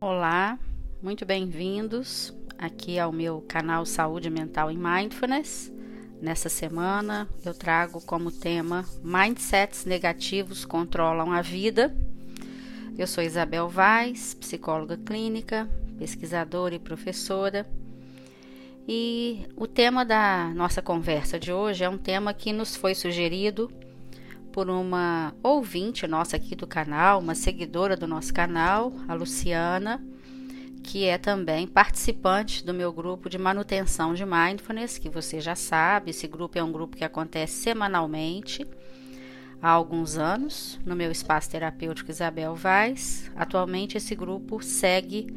[0.00, 0.58] Olá,
[1.02, 5.72] muito bem-vindos aqui ao meu canal Saúde Mental e Mindfulness.
[6.20, 11.94] Nessa semana eu trago como tema Mindsets negativos controlam a vida.
[12.96, 15.68] Eu sou Isabel Vaz, psicóloga clínica,
[15.98, 17.66] pesquisadora e professora.
[18.86, 23.70] E o tema da nossa conversa de hoje é um tema que nos foi sugerido
[24.54, 30.00] por uma ouvinte nossa aqui do canal, uma seguidora do nosso canal, a Luciana,
[30.80, 36.10] que é também participante do meu grupo de manutenção de mindfulness, que você já sabe,
[36.10, 38.64] esse grupo é um grupo que acontece semanalmente
[39.60, 43.28] há alguns anos no meu espaço terapêutico Isabel Vaz.
[43.34, 45.34] Atualmente esse grupo segue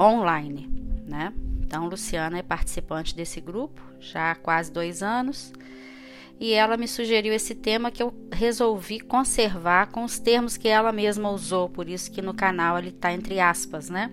[0.00, 0.68] online,
[1.06, 1.32] né?
[1.62, 5.52] Então, Luciana é participante desse grupo já há quase dois anos
[6.40, 10.92] e ela me sugeriu esse tema que eu resolvi conservar com os termos que ela
[10.92, 14.10] mesma usou, por isso que no canal ele está entre aspas, né?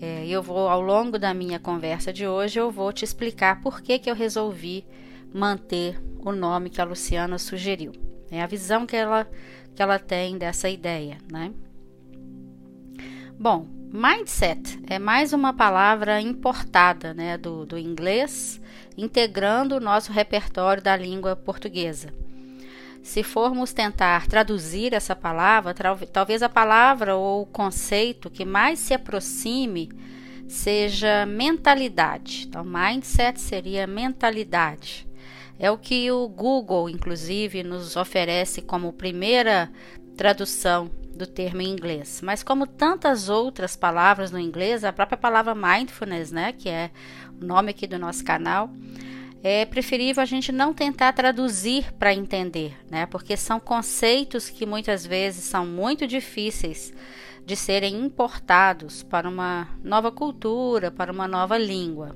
[0.00, 3.82] É, eu vou, ao longo da minha conversa de hoje, eu vou te explicar por
[3.82, 4.84] que, que eu resolvi
[5.32, 7.92] manter o nome que a Luciana sugeriu.
[8.30, 9.28] É a visão que ela,
[9.74, 11.52] que ela tem dessa ideia, né?
[13.38, 18.59] Bom, Mindset é mais uma palavra importada né, do, do inglês,
[19.00, 22.12] integrando o nosso repertório da língua portuguesa.
[23.02, 25.74] Se formos tentar traduzir essa palavra,
[26.12, 29.90] talvez a palavra ou o conceito que mais se aproxime
[30.46, 32.44] seja mentalidade.
[32.46, 35.08] Então, mindset seria mentalidade.
[35.58, 39.70] É o que o Google, inclusive, nos oferece como primeira
[40.16, 42.20] tradução do termo em inglês.
[42.22, 46.90] Mas como tantas outras palavras no inglês, a própria palavra mindfulness, né, que é
[47.40, 48.70] o nome aqui do nosso canal,
[49.42, 53.06] é preferível a gente não tentar traduzir para entender, né?
[53.06, 56.92] Porque são conceitos que muitas vezes são muito difíceis
[57.46, 62.14] de serem importados para uma nova cultura, para uma nova língua.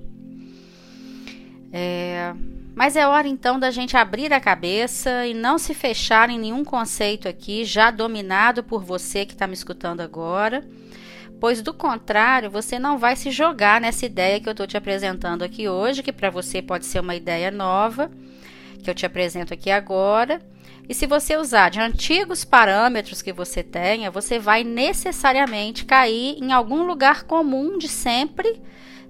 [1.72, 2.34] É,
[2.74, 6.62] mas é hora então da gente abrir a cabeça e não se fechar em nenhum
[6.62, 10.62] conceito aqui já dominado por você que está me escutando agora,
[11.44, 15.42] pois do contrário você não vai se jogar nessa ideia que eu estou te apresentando
[15.42, 18.10] aqui hoje, que para você pode ser uma ideia nova,
[18.82, 20.40] que eu te apresento aqui agora.
[20.88, 26.50] E se você usar de antigos parâmetros que você tenha, você vai necessariamente cair em
[26.50, 28.62] algum lugar comum de sempre,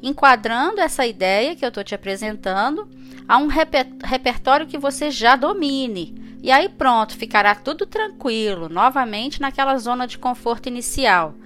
[0.03, 2.89] enquadrando essa ideia que eu estou te apresentando
[3.29, 6.35] a um reper repertório que você já domine.
[6.43, 11.37] E aí pronto, ficará tudo tranquilo, novamente naquela zona de conforto inicial,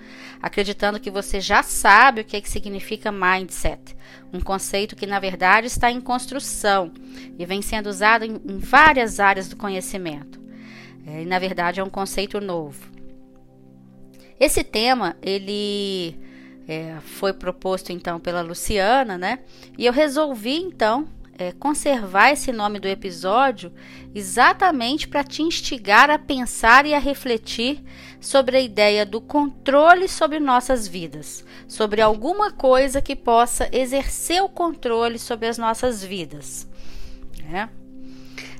[0.40, 3.96] acreditando que você já sabe o que, é que significa mindset,
[4.32, 6.92] um conceito que na verdade está em construção
[7.38, 10.40] e vem sendo usado em, em várias áreas do conhecimento.
[11.06, 12.86] É, e na verdade é um conceito novo.
[14.38, 16.16] Esse tema ele
[16.68, 19.40] é, foi proposto então pela Luciana, né?
[19.76, 23.72] E eu resolvi então é, conservar esse nome do episódio
[24.14, 27.82] exatamente para te instigar a pensar e a refletir
[28.20, 34.48] sobre a ideia do controle sobre nossas vidas, sobre alguma coisa que possa exercer o
[34.48, 36.68] controle sobre as nossas vidas.
[37.42, 37.68] Né?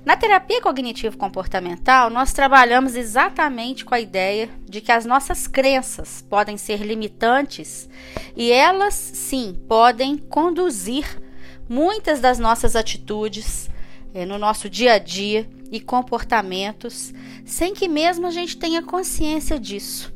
[0.05, 6.57] Na terapia cognitivo-comportamental, nós trabalhamos exatamente com a ideia de que as nossas crenças podem
[6.57, 7.89] ser limitantes
[8.37, 11.21] e elas, sim, podem conduzir
[11.69, 13.69] muitas das nossas atitudes
[14.15, 17.13] é, no nosso dia a dia e comportamentos
[17.45, 20.13] sem que mesmo a gente tenha consciência disso.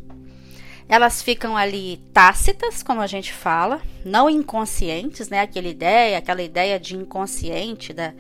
[0.89, 5.41] Elas ficam ali tácitas, como a gente fala, não inconscientes, né?
[5.41, 8.13] Aquela ideia, aquela ideia de inconsciente da,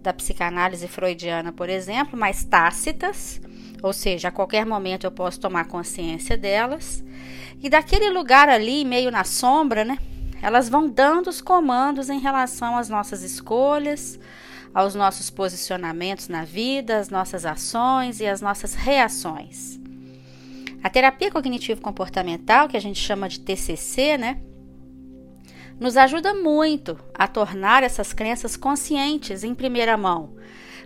[0.00, 3.40] da psicanálise freudiana, por exemplo, mas tácitas,
[3.82, 7.04] ou seja, a qualquer momento eu posso tomar consciência delas.
[7.62, 9.98] E daquele lugar ali, meio na sombra, né?
[10.40, 14.18] Elas vão dando os comandos em relação às nossas escolhas,
[14.72, 19.78] aos nossos posicionamentos na vida, às nossas ações e às nossas reações.
[20.82, 24.40] A terapia cognitivo-comportamental, que a gente chama de TCC, né,
[25.78, 30.34] nos ajuda muito a tornar essas crenças conscientes em primeira mão,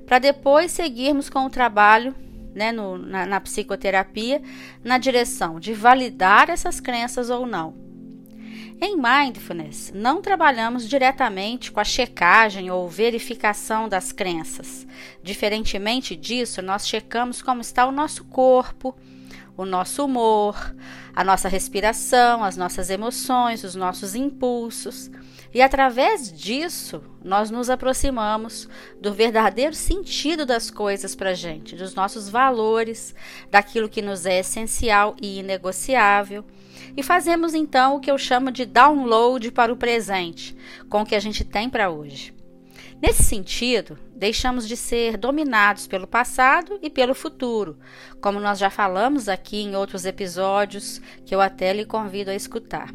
[0.06, 2.14] para depois seguirmos com o trabalho
[2.54, 4.42] né, no, na, na psicoterapia
[4.84, 7.74] na direção de validar essas crenças ou não.
[8.84, 14.84] Em mindfulness, não trabalhamos diretamente com a checagem ou verificação das crenças.
[15.22, 18.92] Diferentemente disso, nós checamos como está o nosso corpo,
[19.56, 20.74] o nosso humor,
[21.14, 25.08] a nossa respiração, as nossas emoções, os nossos impulsos.
[25.54, 28.68] E através disso, nós nos aproximamos
[29.00, 33.14] do verdadeiro sentido das coisas para gente, dos nossos valores,
[33.48, 36.44] daquilo que nos é essencial e inegociável.
[36.96, 40.56] E fazemos então o que eu chamo de download para o presente,
[40.88, 42.34] com o que a gente tem para hoje.
[43.00, 47.76] Nesse sentido, deixamos de ser dominados pelo passado e pelo futuro,
[48.20, 52.92] como nós já falamos aqui em outros episódios que eu até lhe convido a escutar.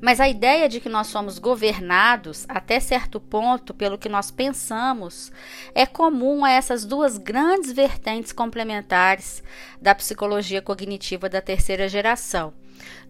[0.00, 5.30] Mas a ideia de que nós somos governados até certo ponto pelo que nós pensamos
[5.74, 9.42] é comum a essas duas grandes vertentes complementares
[9.80, 12.54] da psicologia cognitiva da terceira geração.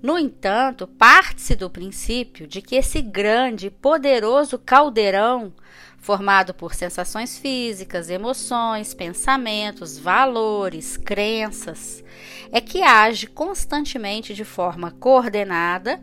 [0.02, 5.52] No entanto, parte-se do princípio de que esse grande e poderoso caldeirão,
[5.98, 12.02] formado por sensações físicas, emoções, pensamentos, valores, crenças,
[12.50, 16.00] é que age constantemente de forma coordenada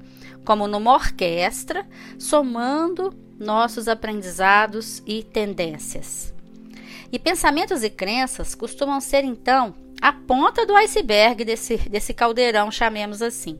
[0.47, 1.85] como numa orquestra,
[2.17, 6.33] somando nossos aprendizados e tendências.
[7.11, 13.21] E pensamentos e crenças costumam ser, então, a ponta do iceberg desse, desse caldeirão, chamemos
[13.21, 13.59] assim.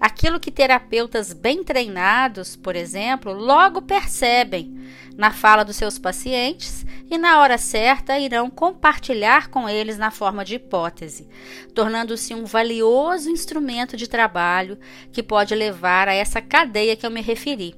[0.00, 4.76] Aquilo que terapeutas bem treinados, por exemplo, logo percebem
[5.16, 10.44] na fala dos seus pacientes e, na hora certa, irão compartilhar com eles na forma
[10.44, 11.28] de hipótese,
[11.74, 14.78] tornando-se um valioso instrumento de trabalho
[15.12, 17.74] que pode levar a essa cadeia que eu me referi,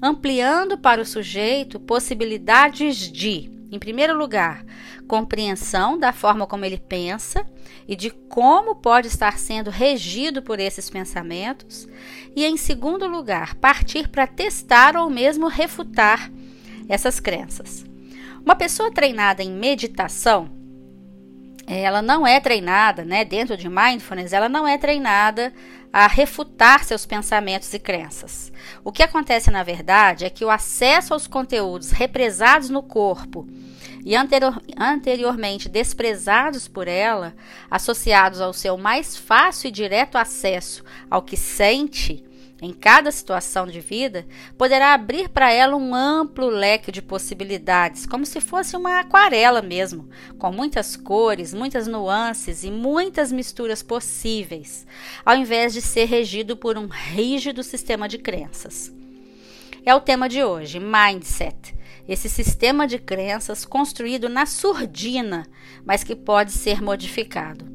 [0.00, 4.64] ampliando para o sujeito possibilidades de, em primeiro lugar,
[5.08, 7.44] compreensão da forma como ele pensa
[7.86, 11.86] e de como pode estar sendo regido por esses pensamentos,
[12.34, 16.30] e, em segundo lugar, partir para testar ou mesmo refutar
[16.88, 17.84] essas crenças.
[18.44, 20.50] Uma pessoa treinada em meditação,
[21.66, 25.52] ela não é treinada, né, dentro de mindfulness, ela não é treinada
[25.92, 28.52] a refutar seus pensamentos e crenças.
[28.82, 33.46] O que acontece na verdade é que o acesso aos conteúdos represados no corpo
[34.04, 37.34] e anterior, anteriormente desprezados por ela,
[37.70, 42.22] associados ao seu mais fácil e direto acesso ao que sente
[42.60, 48.24] em cada situação de vida, poderá abrir para ela um amplo leque de possibilidades, como
[48.24, 50.08] se fosse uma aquarela mesmo,
[50.38, 54.86] com muitas cores, muitas nuances e muitas misturas possíveis,
[55.24, 58.92] ao invés de ser regido por um rígido sistema de crenças.
[59.84, 61.73] É o tema de hoje, mindset
[62.06, 65.46] esse sistema de crenças construído na surdina,
[65.84, 67.66] mas que pode ser modificado.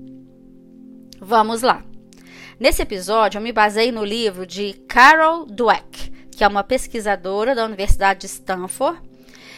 [1.20, 1.84] Vamos lá.
[2.60, 7.66] Nesse episódio, eu me basei no livro de Carol Dweck, que é uma pesquisadora da
[7.66, 9.02] Universidade de Stanford,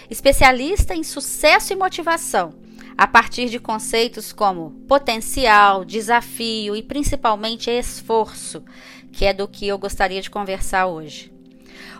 [0.09, 2.53] especialista em sucesso e motivação,
[2.97, 8.63] a partir de conceitos como potencial, desafio e principalmente esforço,
[9.11, 11.31] que é do que eu gostaria de conversar hoje.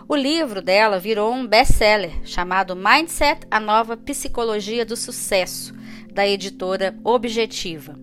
[0.08, 5.74] O livro dela virou um best-seller chamado Mindset: A Nova Psicologia do Sucesso,
[6.12, 7.96] da editora Objetiva.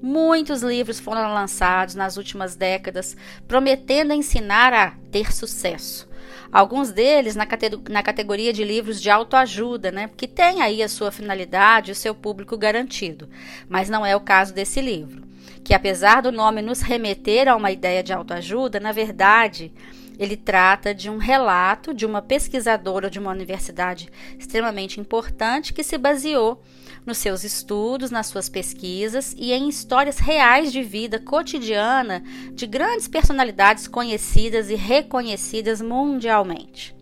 [0.00, 3.16] Muitos livros foram lançados nas últimas décadas
[3.48, 6.08] prometendo ensinar a ter sucesso.
[6.52, 7.48] Alguns deles na,
[7.90, 12.14] na categoria de livros de autoajuda, né, que tem aí a sua finalidade o seu
[12.14, 13.28] público garantido.
[13.68, 15.22] Mas não é o caso desse livro,
[15.64, 19.72] que apesar do nome nos remeter a uma ideia de autoajuda, na verdade
[20.18, 24.08] ele trata de um relato de uma pesquisadora de uma universidade
[24.38, 26.62] extremamente importante que se baseou
[27.04, 33.08] nos seus estudos, nas suas pesquisas e em histórias reais de vida cotidiana de grandes
[33.08, 36.94] personalidades conhecidas e reconhecidas mundialmente.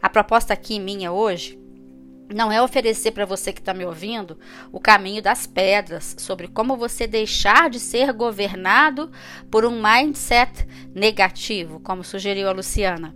[0.00, 1.58] A proposta aqui minha hoje
[2.34, 4.38] não é oferecer para você que está me ouvindo
[4.72, 9.10] o caminho das pedras sobre como você deixar de ser governado
[9.50, 13.14] por um mindset negativo, como sugeriu a Luciana,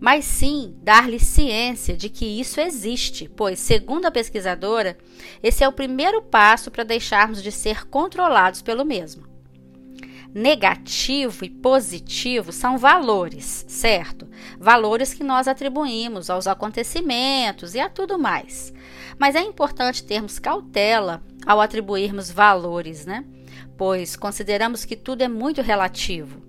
[0.00, 4.96] mas sim dar-lhe ciência de que isso existe, pois, segundo a pesquisadora,
[5.42, 9.27] esse é o primeiro passo para deixarmos de ser controlados pelo mesmo
[10.34, 14.28] negativo e positivo são valores, certo?
[14.58, 18.72] Valores que nós atribuímos aos acontecimentos e a tudo mais.
[19.18, 23.24] Mas é importante termos cautela ao atribuirmos valores, né?
[23.76, 26.42] Pois consideramos que tudo é muito relativo.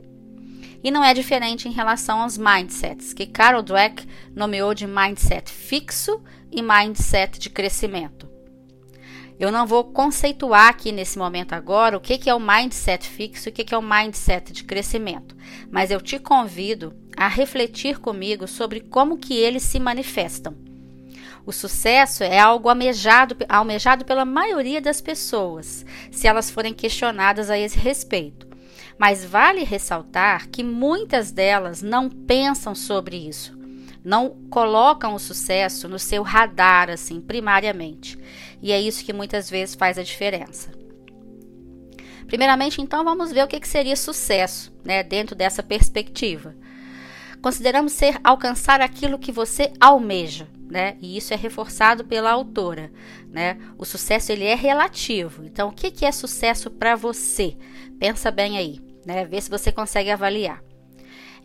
[0.84, 6.22] E não é diferente em relação aos mindsets, que Carol Dweck nomeou de mindset fixo
[6.52, 8.29] e mindset de crescimento.
[9.40, 13.52] Eu não vou conceituar aqui nesse momento agora o que, é o mindset fixo e
[13.52, 15.34] o que, que é o mindset de crescimento,
[15.72, 20.54] mas eu te convido a refletir comigo sobre como que eles se manifestam.
[21.46, 27.58] O sucesso é algo almejado, almejado pela maioria das pessoas, se elas forem questionadas a
[27.58, 28.46] esse respeito.
[28.98, 33.58] Mas vale ressaltar que muitas delas não pensam sobre isso,
[34.04, 38.18] não colocam o sucesso no seu radar, assim, primariamente.
[38.62, 40.72] E é isso que muitas vezes faz a diferença.
[42.28, 46.56] Primeiramente, então, vamos ver o que seria sucesso, né, dentro dessa perspectiva.
[47.42, 50.98] Consideramos ser alcançar aquilo que você almeja, né?
[51.02, 52.92] E isso é reforçado pela autora,
[53.28, 53.58] né?
[53.78, 55.44] O sucesso ele é relativo.
[55.46, 57.58] Então, o que, é sucesso para você?
[57.98, 59.26] Pensa bem aí, né?
[59.26, 60.62] Vê se você consegue avaliar.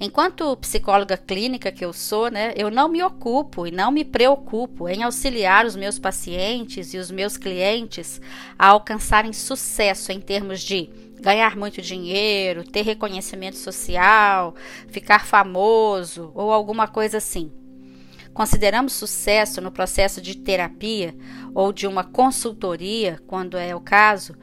[0.00, 4.88] Enquanto psicóloga clínica que eu sou, né, eu não me ocupo e não me preocupo
[4.88, 8.20] em auxiliar os meus pacientes e os meus clientes
[8.58, 14.54] a alcançarem sucesso em termos de ganhar muito dinheiro, ter reconhecimento social,
[14.88, 17.50] ficar famoso ou alguma coisa assim.
[18.34, 21.14] Consideramos sucesso no processo de terapia
[21.54, 24.34] ou de uma consultoria, quando é o caso,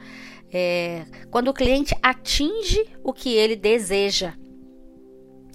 [0.50, 4.32] é, quando o cliente atinge o que ele deseja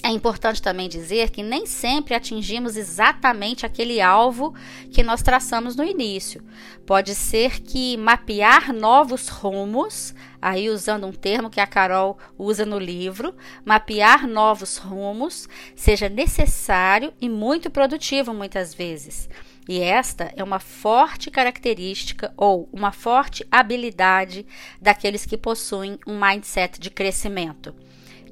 [0.03, 4.53] é importante também dizer que nem sempre atingimos exatamente aquele alvo
[4.91, 6.41] que nós traçamos no início.
[6.85, 12.79] Pode ser que mapear novos rumos, aí usando um termo que a Carol usa no
[12.79, 13.35] livro,
[13.65, 19.27] mapear novos rumos seja necessário e muito produtivo muitas vezes.
[19.67, 24.45] E esta é uma forte característica ou uma forte habilidade
[24.81, 27.75] daqueles que possuem um mindset de crescimento.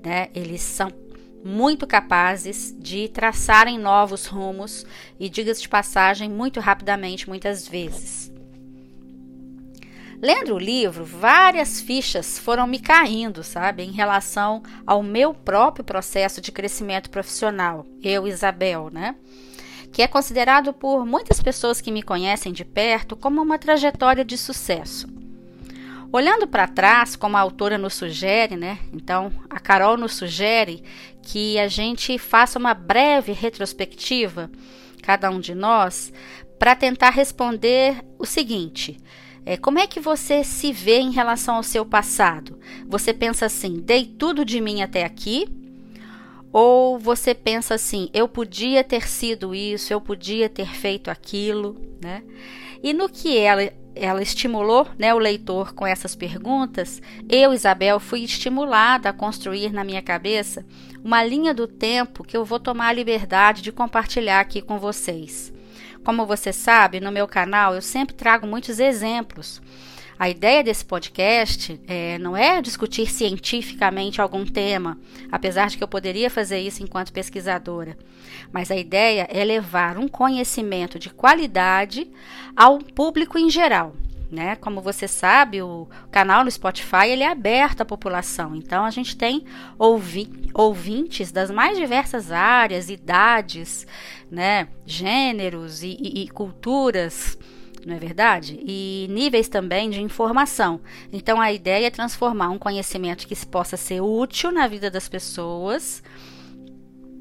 [0.02, 0.30] Né?
[0.34, 0.90] Eles são
[1.46, 4.84] muito capazes de traçarem novos rumos
[5.20, 8.34] e, diga-se de passagem, muito rapidamente, muitas vezes.
[10.20, 16.42] Lendo o livro, várias fichas foram me caindo, sabe, em relação ao meu próprio processo
[16.42, 19.16] de crescimento profissional, eu, Isabel, né?
[19.92, 24.36] Que é considerado por muitas pessoas que me conhecem de perto como uma trajetória de
[24.36, 25.08] sucesso.
[26.12, 28.80] Olhando para trás, como a autora nos sugere, né?
[28.94, 30.82] Então, a Carol nos sugere
[31.26, 34.50] que a gente faça uma breve retrospectiva,
[35.02, 36.14] cada um de nós,
[36.60, 38.98] para tentar responder o seguinte:
[39.46, 42.60] é, como é que você se vê em relação ao seu passado?
[42.88, 45.48] Você pensa assim, dei tudo de mim até aqui?
[46.54, 52.24] Ou você pensa assim, eu podia ter sido isso, eu podia ter feito aquilo, né?
[52.82, 58.24] E no que ela ela estimulou né, o leitor com essas perguntas, eu, Isabel, fui
[58.24, 60.66] estimulada a construir na minha cabeça
[61.04, 65.54] uma linha do tempo que eu vou tomar a liberdade de compartilhar aqui com vocês.
[66.04, 69.62] Como você sabe, no meu canal eu sempre trago muitos exemplos
[70.18, 74.98] a ideia desse podcast é, não é discutir cientificamente algum tema,
[75.30, 77.98] apesar de que eu poderia fazer isso enquanto pesquisadora,
[78.52, 82.10] mas a ideia é levar um conhecimento de qualidade
[82.56, 83.94] ao público em geral.
[84.32, 84.56] Né?
[84.56, 89.16] Como você sabe, o canal no Spotify ele é aberto à população, então a gente
[89.16, 89.46] tem
[89.78, 93.86] ouvi ouvintes das mais diversas áreas, idades,
[94.32, 94.68] né?
[94.86, 97.38] gêneros e, e, e culturas
[97.86, 98.60] não é verdade?
[98.66, 100.82] E níveis também de informação.
[101.14, 106.02] Então a ideia é transformar um conhecimento que possa ser útil na vida das pessoas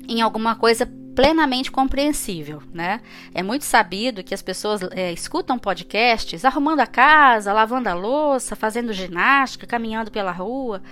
[0.09, 3.01] em alguma coisa plenamente compreensível, né?
[3.33, 8.57] É muito sabido que as pessoas é, escutam podcasts arrumando a casa, lavando a louça,
[8.57, 10.83] fazendo ginástica, caminhando pela rua.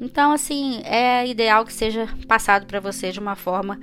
[0.00, 3.80] Então, assim, é ideal que seja passado para você de uma forma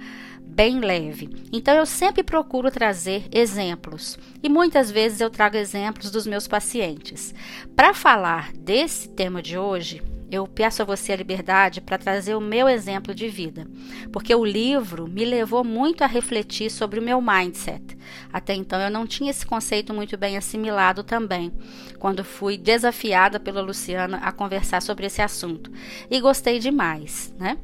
[0.60, 1.30] bem leve.
[1.54, 7.34] Então eu sempre procuro trazer exemplos e muitas vezes eu trago exemplos dos meus pacientes.
[7.78, 12.42] Para falar desse tema de hoje, eu peço a você a liberdade para trazer o
[12.42, 13.66] meu exemplo de vida,
[14.12, 17.98] porque o livro me levou muito a refletir sobre o meu mindset.
[18.32, 21.54] Até então eu não tinha esse conceito muito bem assimilado também,
[21.98, 25.72] quando fui desafiada pela Luciana a conversar sobre esse assunto.
[26.12, 27.58] E gostei demais, né?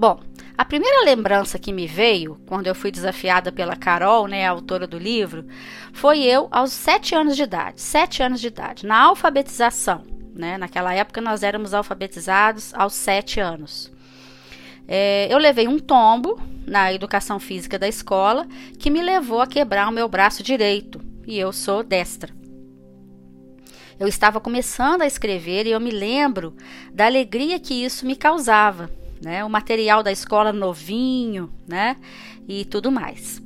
[0.00, 0.18] Bom,
[0.56, 4.86] a primeira lembrança que me veio, quando eu fui desafiada pela Carol, né, a autora
[4.86, 5.44] do livro,
[5.92, 7.82] foi eu aos sete anos de idade.
[7.82, 10.02] Sete anos de idade, na alfabetização.
[10.34, 10.56] Né?
[10.56, 13.92] Naquela época nós éramos alfabetizados aos sete anos.
[14.88, 19.86] É, eu levei um tombo na educação física da escola que me levou a quebrar
[19.86, 22.32] o meu braço direito e eu sou destra.
[23.98, 26.56] Eu estava começando a escrever e eu me lembro
[26.90, 29.44] da alegria que isso me causava né?
[29.44, 31.96] O material da escola novinho, né?
[32.48, 33.40] E tudo mais.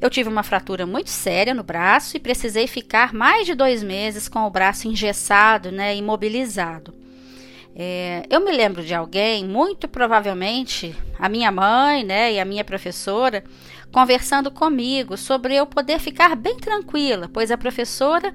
[0.00, 4.28] Eu tive uma fratura muito séria no braço e precisei ficar mais de dois meses
[4.28, 5.96] com o braço engessado, né?
[5.96, 6.94] Imobilizado.
[7.80, 12.64] É, eu me lembro de alguém, muito provavelmente a minha mãe, né, e a minha
[12.64, 13.44] professora,
[13.92, 18.34] conversando comigo sobre eu poder ficar bem tranquila, pois a professora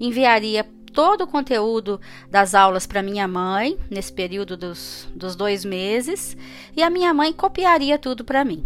[0.00, 6.36] enviaria todo o conteúdo das aulas para minha mãe, nesse período dos, dos dois meses,
[6.76, 8.64] e a minha mãe copiaria tudo para mim.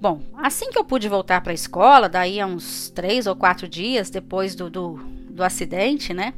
[0.00, 3.66] Bom, assim que eu pude voltar para a escola, daí a uns três ou quatro
[3.68, 6.34] dias depois do, do, do acidente, né?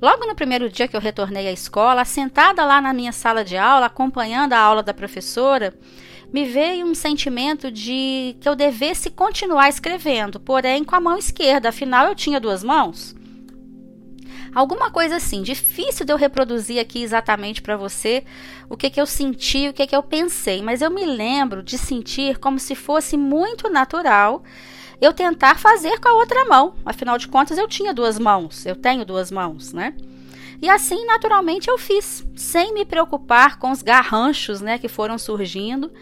[0.00, 3.56] Logo no primeiro dia que eu retornei à escola, sentada lá na minha sala de
[3.56, 5.72] aula, acompanhando a aula da professora,
[6.30, 11.70] me veio um sentimento de que eu devesse continuar escrevendo, porém com a mão esquerda,
[11.70, 13.15] afinal eu tinha duas mãos.
[14.56, 18.24] Alguma coisa assim, difícil de eu reproduzir aqui exatamente para você
[18.70, 21.76] o que, que eu senti, o que, que eu pensei, mas eu me lembro de
[21.76, 24.42] sentir como se fosse muito natural
[24.98, 26.74] eu tentar fazer com a outra mão.
[26.86, 29.92] Afinal de contas, eu tinha duas mãos, eu tenho duas mãos, né?
[30.62, 35.92] E assim, naturalmente, eu fiz, sem me preocupar com os garranchos né, que foram surgindo.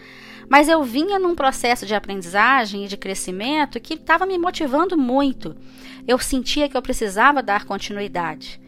[0.47, 5.55] Mas eu vinha num processo de aprendizagem e de crescimento que estava me motivando muito.
[6.07, 8.59] Eu sentia que eu precisava dar continuidade.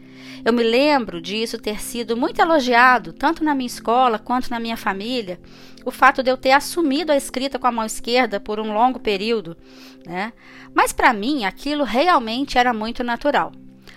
[0.44, 4.76] Eu me lembro disso ter sido muito elogiado, tanto na minha escola quanto na minha
[4.76, 5.40] família,
[5.84, 8.98] o fato de eu ter assumido a escrita com a mão esquerda por um longo
[8.98, 9.56] período,
[10.06, 10.32] né?
[10.74, 13.52] Mas para mim aquilo realmente era muito natural.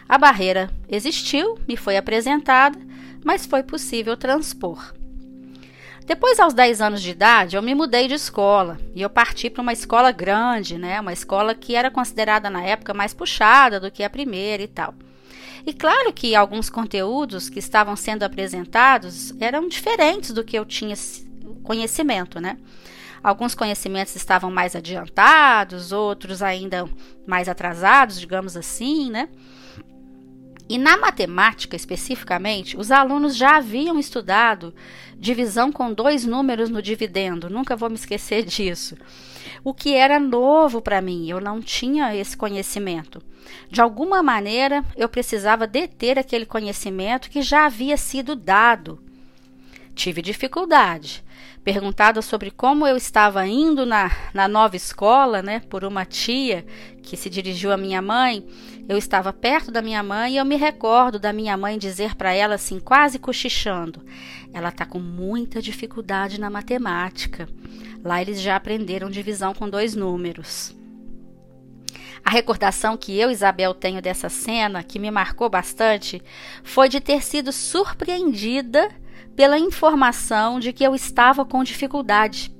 [0.07, 2.77] A barreira existiu, me foi apresentada,
[3.23, 4.93] mas foi possível transpor.
[6.05, 9.61] Depois, aos 10 anos de idade, eu me mudei de escola e eu parti para
[9.61, 10.99] uma escola grande, né?
[10.99, 14.93] Uma escola que era considerada na época mais puxada do que a primeira e tal.
[15.65, 20.95] E claro que alguns conteúdos que estavam sendo apresentados eram diferentes do que eu tinha
[21.63, 22.57] conhecimento, né?
[23.23, 26.89] Alguns conhecimentos estavam mais adiantados, outros ainda
[27.27, 29.29] mais atrasados, digamos assim, né?
[30.67, 34.73] E na matemática, especificamente, os alunos já haviam estudado
[35.21, 38.97] divisão com dois números no dividendo, nunca vou me esquecer disso.
[39.63, 43.21] O que era novo para mim, eu não tinha esse conhecimento.
[43.69, 48.99] De alguma maneira, eu precisava deter aquele conhecimento que já havia sido dado.
[49.93, 51.23] Tive dificuldade.
[51.63, 56.65] Perguntada sobre como eu estava indo na, na nova escola, né, por uma tia
[57.03, 58.43] que se dirigiu à minha mãe,
[58.91, 62.33] eu estava perto da minha mãe e eu me recordo da minha mãe dizer para
[62.33, 64.05] ela assim, quase cochichando:
[64.51, 67.47] ela está com muita dificuldade na matemática.
[68.03, 70.75] Lá eles já aprenderam divisão com dois números.
[72.21, 76.21] A recordação que eu, Isabel, tenho dessa cena, que me marcou bastante,
[76.61, 78.89] foi de ter sido surpreendida
[79.37, 82.53] pela informação de que eu estava com dificuldade.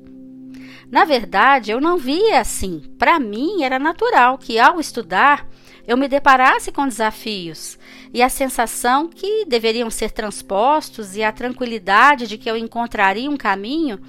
[0.90, 2.82] Na verdade, eu não via assim.
[2.98, 5.46] Para mim, era natural que, ao estudar,
[5.88, 7.78] eu me deparasse com desafios
[8.14, 13.38] e a sensação que deveriam ser transpostos e a tranquilidade de que eu encontraria um
[13.38, 14.00] caminho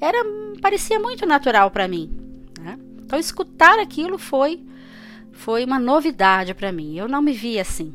[0.00, 0.18] era
[0.60, 2.10] parecia muito natural para mim.
[2.60, 2.78] Né?
[3.04, 4.64] Então escutar aquilo foi
[5.32, 6.96] foi uma novidade para mim.
[6.96, 7.94] Eu não me via assim.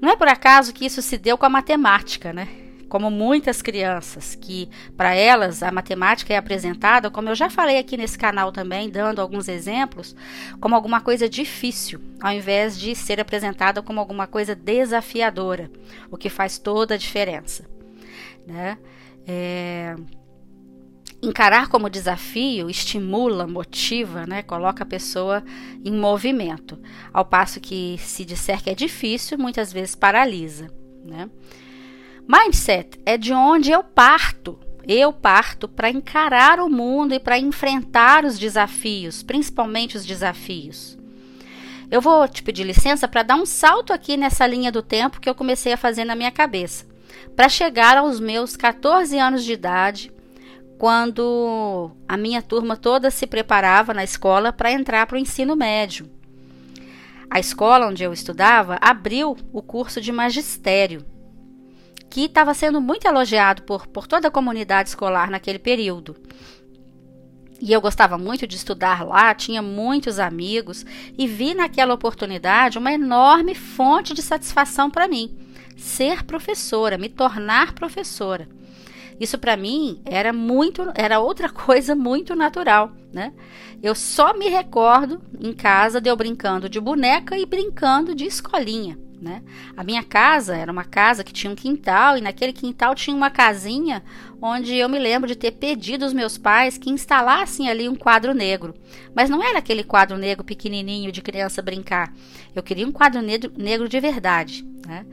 [0.00, 2.48] Não é por acaso que isso se deu com a matemática, né?
[2.90, 7.96] Como muitas crianças, que para elas a matemática é apresentada, como eu já falei aqui
[7.96, 10.14] nesse canal também, dando alguns exemplos,
[10.60, 15.70] como alguma coisa difícil, ao invés de ser apresentada como alguma coisa desafiadora,
[16.10, 17.64] o que faz toda a diferença.
[18.44, 18.76] Né?
[19.24, 19.94] É...
[21.22, 24.42] Encarar como desafio estimula, motiva, né?
[24.42, 25.44] coloca a pessoa
[25.84, 26.76] em movimento,
[27.12, 30.66] ao passo que se disser que é difícil, muitas vezes paralisa.
[31.04, 31.30] Né?
[32.32, 34.56] Mindset é de onde eu parto.
[34.86, 40.96] Eu parto para encarar o mundo e para enfrentar os desafios, principalmente os desafios.
[41.90, 45.28] Eu vou te pedir licença para dar um salto aqui nessa linha do tempo que
[45.28, 46.86] eu comecei a fazer na minha cabeça,
[47.34, 50.12] para chegar aos meus 14 anos de idade,
[50.78, 56.08] quando a minha turma toda se preparava na escola para entrar para o ensino médio.
[57.28, 61.04] A escola onde eu estudava abriu o curso de magistério
[62.10, 66.16] que estava sendo muito elogiado por, por toda a comunidade escolar naquele período.
[67.60, 70.84] E eu gostava muito de estudar lá, tinha muitos amigos
[71.16, 75.36] e vi naquela oportunidade uma enorme fonte de satisfação para mim,
[75.76, 78.48] ser professora, me tornar professora.
[79.20, 83.34] Isso para mim era muito, era outra coisa muito natural, né?
[83.82, 88.98] Eu só me recordo em casa de eu brincando de boneca e brincando de escolinha.
[89.20, 89.42] Né?
[89.76, 93.28] A minha casa era uma casa que tinha um quintal e naquele quintal tinha uma
[93.28, 94.02] casinha
[94.40, 98.32] onde eu me lembro de ter pedido aos meus pais que instalassem ali um quadro
[98.32, 98.74] negro.
[99.14, 102.14] Mas não era aquele quadro negro pequenininho de criança brincar.
[102.54, 104.64] Eu queria um quadro negro, negro de verdade.
[104.86, 105.04] né?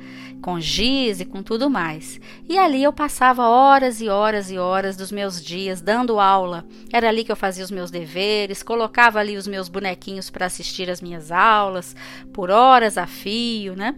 [0.42, 2.20] Com giz e com tudo mais.
[2.48, 6.66] E ali eu passava horas e horas e horas dos meus dias dando aula.
[6.92, 10.90] Era ali que eu fazia os meus deveres, colocava ali os meus bonequinhos para assistir
[10.90, 11.96] as minhas aulas,
[12.34, 13.96] por horas a fio, né?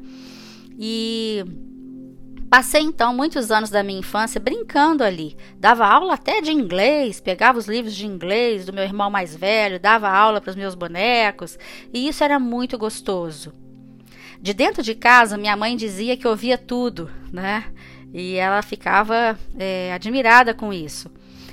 [0.78, 1.44] E
[2.50, 5.38] Passei então muitos anos da minha infância brincando ali.
[5.60, 9.80] Dava aula até de inglês, pegava os livros de inglês do meu irmão mais velho,
[9.80, 11.60] dava aula para os meus bonecos,
[11.94, 13.54] e isso era muito gostoso.
[14.42, 17.66] De dentro de casa, minha mãe dizia que ouvia tudo, né?
[18.14, 21.12] E ela ficava é, admirada com isso.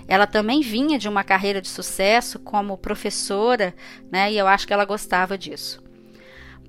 [0.09, 3.75] Ela também vinha de uma carreira de sucesso como professora,
[4.11, 4.33] né?
[4.33, 5.83] E eu acho que ela gostava disso.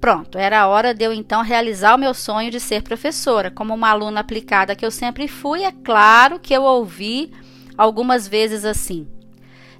[0.01, 3.51] Pronto, era a hora de eu então realizar o meu sonho de ser professora.
[3.51, 7.32] Como uma aluna aplicada que eu sempre fui, é claro que eu ouvi
[7.77, 9.08] algumas vezes assim: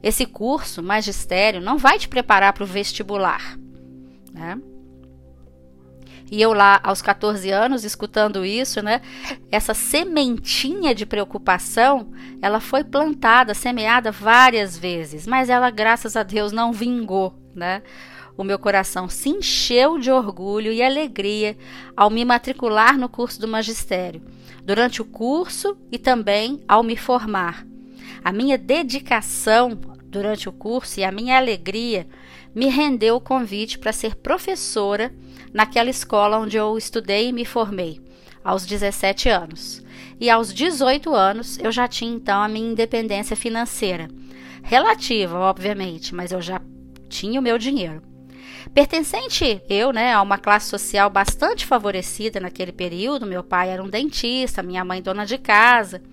[0.04, 3.58] esse curso, magistério, não vai te preparar para o vestibular.
[4.34, 4.58] Né?
[6.30, 9.02] E eu lá aos 14 anos escutando isso, né?
[9.52, 12.12] Essa sementinha de preocupação,
[12.42, 17.82] ela foi plantada, semeada várias vezes, mas ela graças a Deus não vingou, né?
[18.38, 21.58] o meu coração se encheu de orgulho e alegria
[21.96, 24.22] ao me matricular no curso do magistério,
[24.64, 27.66] durante o curso e também ao me formar.
[28.24, 29.72] A minha dedicação
[30.04, 32.08] durante o curso e a minha alegria
[32.54, 35.14] me rendeu o convite para ser professora
[35.58, 38.00] naquela escola onde eu estudei e me formei,
[38.44, 39.84] aos 17 anos.
[40.20, 44.08] E aos 18 anos eu já tinha então a minha independência financeira.
[44.62, 46.62] Relativa, obviamente, mas eu já
[47.10, 48.04] tinha o meu dinheiro.
[48.72, 53.90] Pertencente eu, né, a uma classe social bastante favorecida naquele período, meu pai era um
[53.90, 56.04] dentista, minha mãe dona de casa.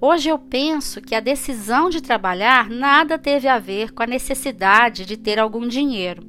[0.00, 5.04] Hoje eu penso que a decisão de trabalhar nada teve a ver com a necessidade
[5.04, 6.22] de ter algum dinheiro,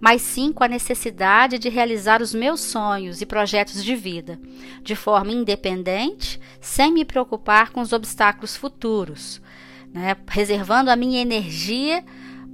[0.00, 4.40] mas sim com a necessidade de realizar os meus sonhos e projetos de vida,
[4.82, 9.40] de forma independente, sem me preocupar com os obstáculos futuros,
[9.92, 12.04] né, reservando a minha energia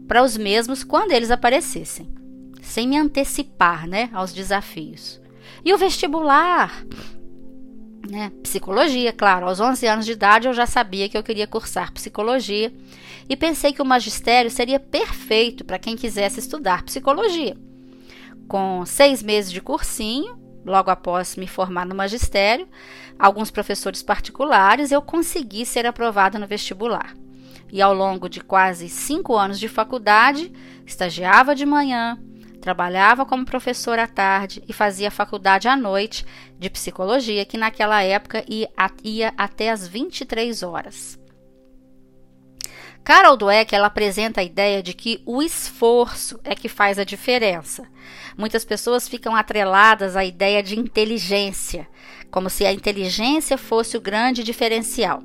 [0.09, 2.17] para os mesmos quando eles aparecessem
[2.67, 5.21] sem me antecipar né, aos desafios.
[5.65, 6.85] E o vestibular?
[8.09, 8.31] Né?
[8.43, 9.47] Psicologia, claro.
[9.47, 12.73] Aos 11 anos de idade eu já sabia que eu queria cursar psicologia
[13.29, 17.57] e pensei que o magistério seria perfeito para quem quisesse estudar psicologia.
[18.49, 22.69] Com seis meses de cursinho, logo após me formar no magistério,
[23.19, 27.15] alguns professores particulares, eu consegui ser aprovada no vestibular.
[27.73, 30.53] E ao longo de quase cinco anos de faculdade,
[30.87, 32.17] estagiava de manhã,
[32.67, 36.27] Trabalhava como professora à tarde e fazia faculdade à noite
[36.59, 38.69] de psicologia, que naquela época ia,
[39.05, 41.17] ia até as 23 horas.
[43.07, 47.87] Carol Dweck ela apresenta a ideia de que o esforço é que faz a diferença.
[48.37, 51.87] Muitas pessoas ficam atreladas à ideia de inteligência,
[52.33, 55.23] como se a inteligência fosse o grande diferencial.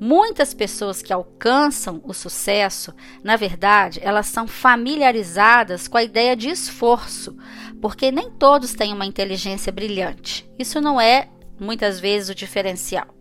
[0.00, 6.48] Muitas pessoas que alcançam o sucesso, na verdade, elas são familiarizadas com a ideia de
[6.48, 7.36] esforço,
[7.78, 10.50] porque nem todos têm uma inteligência brilhante.
[10.58, 11.28] Isso não é
[11.60, 13.15] muitas vezes o diferencial.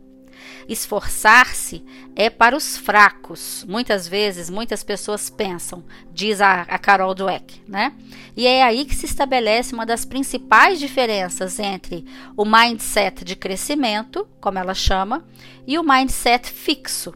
[0.68, 1.84] Esforçar-se
[2.16, 3.66] é para os fracos.
[3.68, 7.94] Muitas vezes, muitas pessoas pensam, diz a, a Carol Dweck, né?
[8.36, 14.28] E é aí que se estabelece uma das principais diferenças entre o mindset de crescimento,
[14.42, 15.26] como ela chama,
[15.68, 17.14] e o mindset fixo.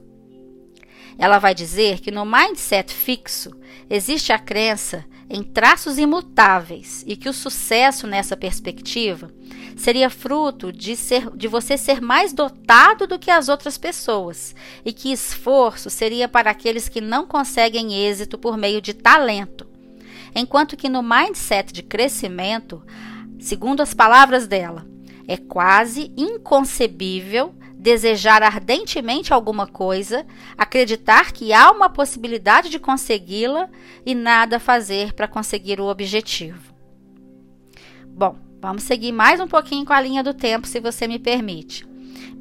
[1.18, 3.52] Ela vai dizer que no mindset fixo
[3.90, 9.32] existe a crença em traços imutáveis e que o sucesso nessa perspectiva
[9.78, 14.92] seria fruto de, ser, de você ser mais dotado do que as outras pessoas e
[14.92, 19.68] que esforço seria para aqueles que não conseguem êxito por meio de talento.
[20.36, 22.84] Enquanto que no mindset de crescimento,
[23.40, 24.86] segundo as palavras dela,
[25.28, 30.26] é quase inconcebível desejar ardentemente alguma coisa,
[30.58, 33.70] acreditar que há uma possibilidade de consegui-la
[34.06, 36.74] e nada fazer para conseguir o objetivo.
[38.06, 41.88] Bom, vamos seguir mais um pouquinho com a linha do tempo, se você me permite.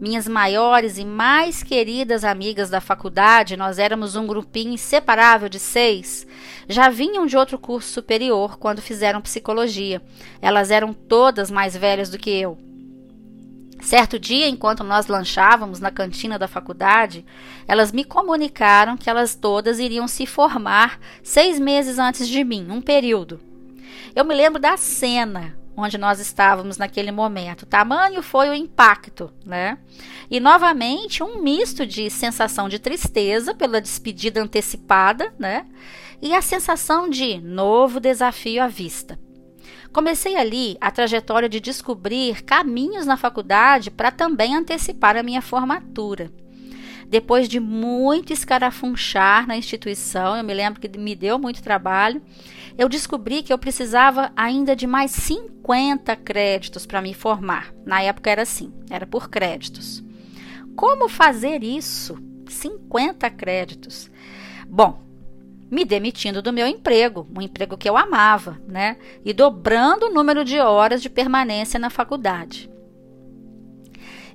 [0.00, 6.26] Minhas maiores e mais queridas amigas da faculdade, nós éramos um grupinho inseparável de seis,
[6.68, 10.02] já vinham de outro curso superior quando fizeram psicologia.
[10.42, 12.67] Elas eram todas mais velhas do que eu.
[13.80, 17.24] Certo dia, enquanto nós lanchávamos na cantina da faculdade,
[17.66, 22.80] elas me comunicaram que elas todas iriam se formar seis meses antes de mim, um
[22.80, 23.40] período.
[24.14, 27.64] Eu me lembro da cena onde nós estávamos naquele momento.
[27.64, 29.78] Tamanho foi o impacto, né?
[30.28, 35.66] E novamente um misto de sensação de tristeza pela despedida antecipada, né?
[36.20, 39.16] E a sensação de novo desafio à vista.
[39.92, 46.30] Comecei ali a trajetória de descobrir caminhos na faculdade para também antecipar a minha formatura.
[47.08, 52.20] Depois de muito escarafunchar na instituição, eu me lembro que me deu muito trabalho,
[52.76, 57.72] eu descobri que eu precisava ainda de mais 50 créditos para me formar.
[57.86, 60.04] Na época era assim, era por créditos.
[60.76, 62.18] Como fazer isso?
[62.46, 64.10] 50 créditos.
[64.68, 65.02] Bom,
[65.70, 68.96] me demitindo do meu emprego, um emprego que eu amava, né?
[69.24, 72.70] E dobrando o número de horas de permanência na faculdade.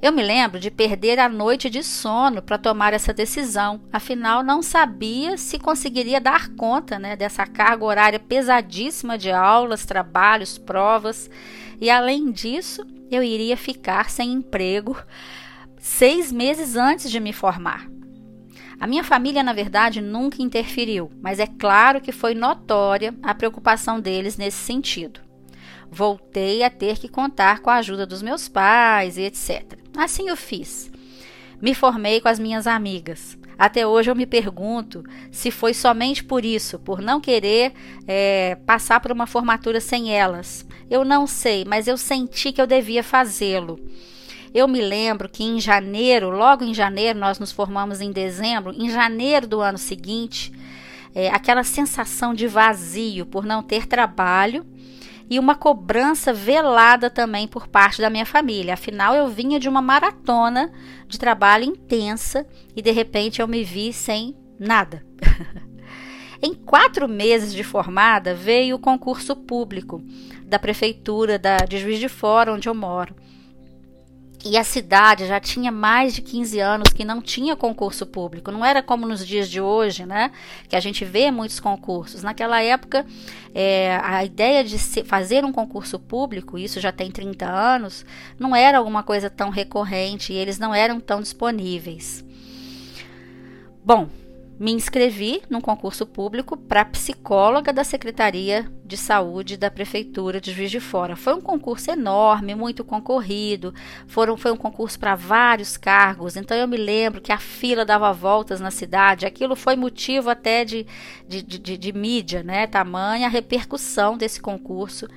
[0.04, 4.62] Eu me lembro de perder a noite de sono para tomar essa decisão, afinal não
[4.62, 11.30] sabia se conseguiria dar conta né, dessa carga horária pesadíssima de aulas, trabalhos, provas,
[11.80, 15.02] e além disso, eu iria ficar sem emprego
[15.80, 17.88] seis meses antes de me formar.
[18.84, 23.98] A minha família, na verdade, nunca interferiu, mas é claro que foi notória a preocupação
[23.98, 25.22] deles nesse sentido.
[25.90, 29.80] Voltei a ter que contar com a ajuda dos meus pais e etc.
[29.96, 30.92] Assim eu fiz.
[31.62, 33.38] Me formei com as minhas amigas.
[33.58, 37.72] Até hoje eu me pergunto se foi somente por isso, por não querer
[38.06, 40.68] é, passar por uma formatura sem elas.
[40.90, 43.80] Eu não sei, mas eu senti que eu devia fazê-lo.
[44.54, 48.90] Eu me lembro que em janeiro, logo em janeiro, nós nos formamos em dezembro, em
[48.90, 50.52] janeiro do ano seguinte,
[51.16, 54.66] é, aquela sensação de vazio por não ter trabalho
[55.30, 58.76] e uma cobrança velada também por parte da minha família.
[58.76, 60.72] Afinal, eu vinha de uma maratona
[61.08, 65.04] de trabalho intensa e de repente eu me vi sem nada.
[66.42, 70.04] em quatro meses de formada, veio o concurso público
[70.46, 73.16] da prefeitura da, de Juiz de Fora, onde eu moro.
[74.46, 78.52] E a cidade já tinha mais de 15 anos que não tinha concurso público.
[78.52, 80.32] Não era como nos dias de hoje, né?
[80.68, 82.24] Que a gente vê muitos concursos.
[82.24, 83.06] Naquela época,
[83.56, 88.06] é, a ideia de fazer um concurso público, isso já tem 30 anos,
[88.38, 92.26] não era alguma coisa tão recorrente e eles não eram tão disponíveis.
[93.86, 94.10] Bom,
[94.60, 100.70] me inscrevi num concurso público para psicóloga da Secretaria de Saúde da Prefeitura de Juiz
[100.70, 101.16] de Fora.
[101.16, 103.74] Foi um concurso enorme, muito concorrido.
[104.08, 106.36] Foram, foi um concurso para vários cargos.
[106.36, 109.26] Então eu me lembro que a fila dava voltas na cidade.
[109.26, 110.86] Aquilo foi motivo até de,
[111.28, 112.68] de, de, de mídia, né?
[112.68, 115.08] Tamanha a repercussão desse concurso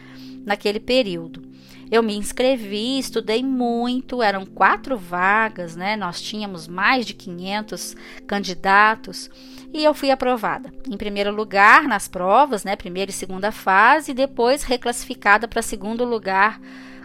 [0.45, 1.56] naquele período.
[1.91, 5.95] Eu me inscrevi, estudei muito, eram quatro vagas, né?
[5.97, 7.97] Nós tínhamos mais de 500
[8.27, 9.31] candidatos
[9.73, 10.73] e eu fui aprovada.
[10.91, 12.75] Em primeiro lugar nas provas, né?
[12.75, 16.61] Primeira e segunda fase, e depois reclassificada para segundo lugar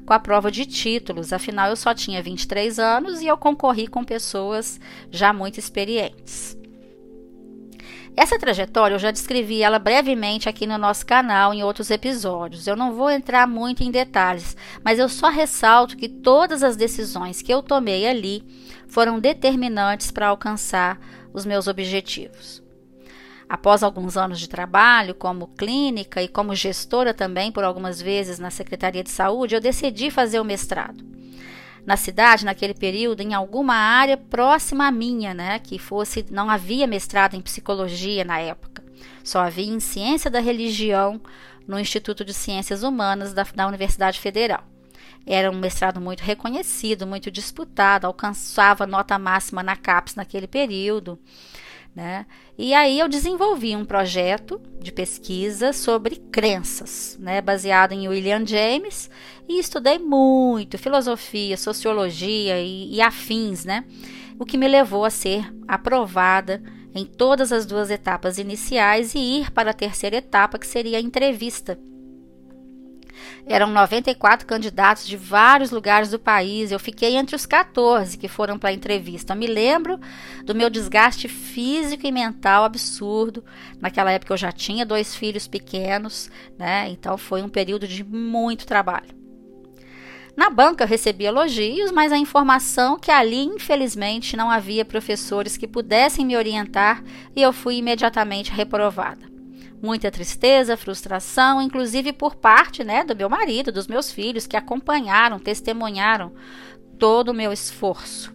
[0.05, 1.31] com a prova de títulos.
[1.31, 4.79] Afinal, eu só tinha 23 anos e eu concorri com pessoas
[5.11, 6.60] já muito experientes.
[8.15, 12.67] Essa trajetória eu já descrevi ela brevemente aqui no nosso canal em outros episódios.
[12.67, 17.41] Eu não vou entrar muito em detalhes, mas eu só ressalto que todas as decisões
[17.41, 18.43] que eu tomei ali
[18.87, 20.99] foram determinantes para alcançar
[21.33, 22.61] os meus objetivos.
[23.47, 28.49] Após alguns anos de trabalho como clínica e como gestora também por algumas vezes na
[28.49, 31.20] Secretaria de Saúde, eu decidi fazer o mestrado
[31.85, 36.87] na cidade naquele período em alguma área próxima à minha, né, que fosse não havia
[36.87, 38.83] mestrado em psicologia na época.
[39.23, 41.21] Só havia em ciência da religião
[41.67, 44.63] no Instituto de Ciências Humanas da, da Universidade Federal.
[45.25, 51.19] Era um mestrado muito reconhecido, muito disputado, alcançava nota máxima na CAPES naquele período.
[51.93, 52.25] Né?
[52.57, 59.09] E aí eu desenvolvi um projeto de pesquisa sobre crenças, né, baseado em William James,
[59.47, 63.83] e estudei muito filosofia, sociologia e, e afins, né?
[64.39, 66.63] O que me levou a ser aprovada
[66.95, 71.01] em todas as duas etapas iniciais e ir para a terceira etapa, que seria a
[71.01, 71.77] entrevista
[73.45, 76.71] eram 94 candidatos de vários lugares do país.
[76.71, 79.33] Eu fiquei entre os 14 que foram para a entrevista.
[79.33, 79.99] Eu me lembro
[80.45, 83.43] do meu desgaste físico e mental absurdo.
[83.79, 86.89] Naquela época eu já tinha dois filhos pequenos, né?
[86.89, 89.21] Então foi um período de muito trabalho.
[90.35, 95.67] Na banca eu recebi elogios, mas a informação que ali, infelizmente, não havia professores que
[95.67, 97.03] pudessem me orientar
[97.35, 99.30] e eu fui imediatamente reprovada
[99.81, 105.39] muita tristeza, frustração, inclusive por parte né, do meu marido, dos meus filhos, que acompanharam,
[105.39, 106.31] testemunharam
[106.99, 108.33] todo o meu esforço.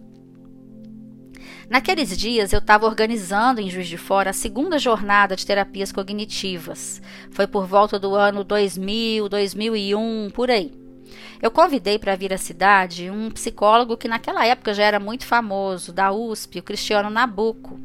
[1.68, 7.02] Naqueles dias eu estava organizando em Juiz de Fora a segunda jornada de terapias cognitivas.
[7.30, 10.72] Foi por volta do ano 2000, 2001, por aí.
[11.42, 15.92] Eu convidei para vir à cidade um psicólogo que naquela época já era muito famoso,
[15.92, 17.80] da USP, o Cristiano Nabuco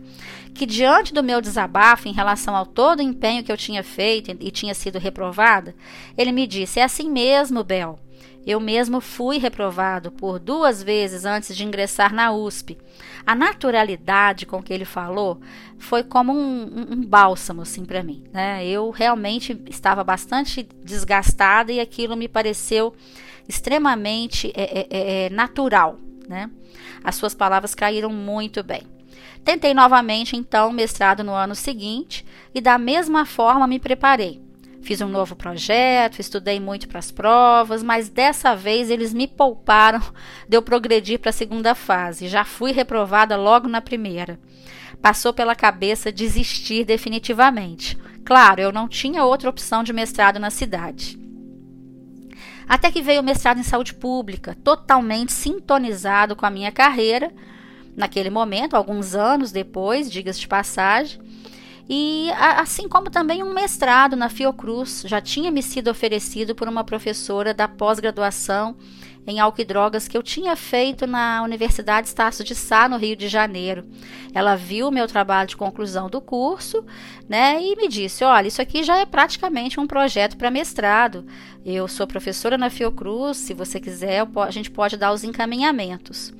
[0.54, 4.36] que diante do meu desabafo em relação ao todo o empenho que eu tinha feito
[4.40, 5.76] e tinha sido reprovada,
[6.18, 8.00] ele me disse: "É assim mesmo, Bel.
[8.46, 12.78] Eu mesmo fui reprovado por duas vezes antes de ingressar na USP.
[13.26, 15.40] A naturalidade com que ele falou
[15.78, 18.24] foi como um, um, bálsamo assim para mim.
[18.34, 18.66] Né?
[18.66, 22.96] Eu realmente estava bastante desgastada e aquilo me pareceu
[23.48, 26.00] extremamente é, é, é, é natural.
[26.28, 26.50] Né?
[27.04, 28.82] As suas palavras caíram muito bem.
[29.44, 34.42] Tentei novamente, então, mestrado no ano seguinte e, da mesma forma, me preparei.
[34.82, 40.02] Fiz um novo projeto, estudei muito para as provas, mas dessa vez eles me pouparam
[40.48, 42.28] de eu progredir para a segunda fase.
[42.28, 44.40] Já fui reprovada logo na primeira.
[45.02, 47.98] Passou pela cabeça desistir definitivamente.
[48.26, 51.20] Claro, eu não tinha outra opção de mestrado na cidade.
[52.68, 57.32] Até que veio o mestrado em saúde pública, totalmente sintonizado com a minha carreira,
[57.96, 61.20] naquele momento, alguns anos depois, diga-se de passagem
[61.94, 66.86] e assim como também um mestrado na Fiocruz já tinha me sido oferecido por uma
[66.86, 68.78] professora da pós-graduação
[69.28, 73.16] em álcool e drogas que eu tinha feito na Universidade Estácio de Sá, no Rio
[73.16, 73.86] de Janeiro.
[74.34, 76.84] Ela viu o meu trabalho de conclusão do curso,
[77.28, 81.26] né, e me disse: "Olha, isso aqui já é praticamente um projeto para mestrado.
[81.66, 86.34] Eu sou professora na Fiocruz, se você quiser, a gente pode dar os encaminhamentos."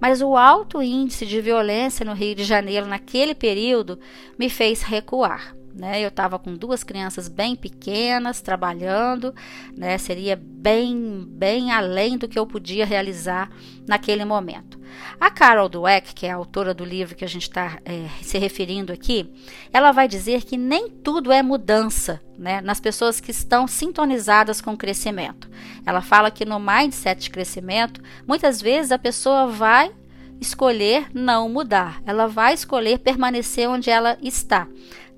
[0.00, 3.98] Mas o alto índice de violência no Rio de Janeiro naquele período
[4.38, 5.57] me fez recuar.
[5.78, 6.00] Né?
[6.02, 9.32] Eu estava com duas crianças bem pequenas, trabalhando,
[9.76, 9.96] né?
[9.96, 13.48] Seria bem, bem além do que eu podia realizar
[13.86, 14.76] naquele momento.
[15.20, 18.38] A Carol Dweck, que é a autora do livro que a gente está é, se
[18.38, 19.32] referindo aqui,
[19.72, 22.60] ela vai dizer que nem tudo é mudança, né?
[22.60, 25.48] Nas pessoas que estão sintonizadas com o crescimento.
[25.86, 29.92] Ela fala que no mindset de crescimento, muitas vezes a pessoa vai
[30.40, 34.66] escolher não mudar, ela vai escolher permanecer onde ela está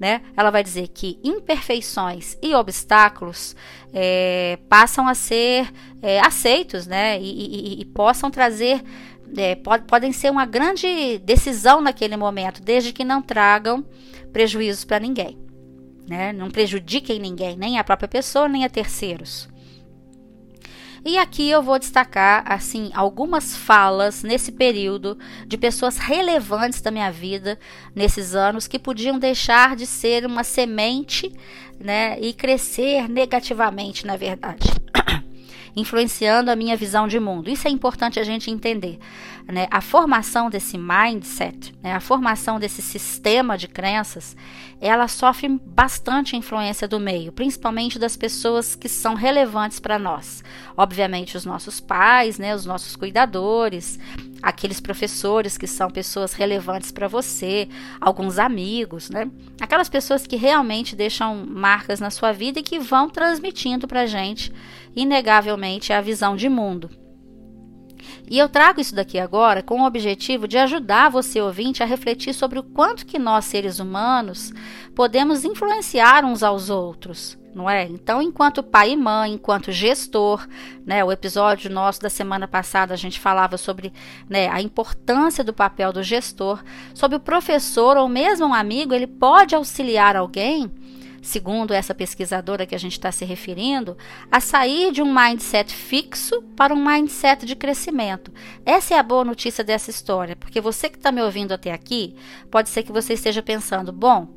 [0.00, 0.22] né?
[0.34, 3.54] Ela vai dizer que imperfeições e obstáculos
[3.92, 7.20] é, passam a ser é, aceitos, né?
[7.20, 8.82] E, e, e possam trazer,
[9.36, 13.84] é, pod, podem ser uma grande decisão naquele momento, desde que não tragam
[14.32, 15.38] prejuízos para ninguém,
[16.08, 16.32] né?
[16.32, 19.49] Não prejudiquem ninguém, nem a própria pessoa, nem a terceiros.
[21.04, 27.10] E aqui eu vou destacar assim algumas falas nesse período de pessoas relevantes da minha
[27.10, 27.58] vida
[27.94, 31.32] nesses anos que podiam deixar de ser uma semente,
[31.78, 34.68] né, e crescer negativamente, na verdade.
[35.74, 37.50] Influenciando a minha visão de mundo.
[37.50, 38.98] Isso é importante a gente entender.
[39.46, 39.66] Né?
[39.70, 41.94] A formação desse mindset, né?
[41.94, 44.36] a formação desse sistema de crenças,
[44.80, 50.42] ela sofre bastante influência do meio, principalmente das pessoas que são relevantes para nós.
[50.76, 52.54] Obviamente, os nossos pais, né?
[52.54, 53.98] os nossos cuidadores,
[54.42, 57.68] aqueles professores que são pessoas relevantes para você,
[58.00, 59.30] alguns amigos, né?
[59.60, 64.52] Aquelas pessoas que realmente deixam marcas na sua vida e que vão transmitindo para gente,
[64.94, 66.90] inegavelmente, a visão de mundo.
[68.30, 72.32] E eu trago isso daqui agora com o objetivo de ajudar você ouvinte a refletir
[72.32, 74.52] sobre o quanto que nós seres humanos
[74.94, 77.84] podemos influenciar uns aos outros, não é?
[77.84, 80.46] Então, enquanto pai e mãe, enquanto gestor,
[80.84, 83.92] né, o episódio nosso da semana passada a gente falava sobre
[84.28, 86.62] né, a importância do papel do gestor,
[86.94, 90.70] sobre o professor ou mesmo um amigo, ele pode auxiliar alguém
[91.22, 93.96] segundo essa pesquisadora que a gente está se referindo,
[94.30, 98.32] a sair de um mindset fixo para um mindset de crescimento.
[98.64, 102.14] Essa é a boa notícia dessa história, porque você que está me ouvindo até aqui,
[102.50, 104.28] pode ser que você esteja pensando, bom,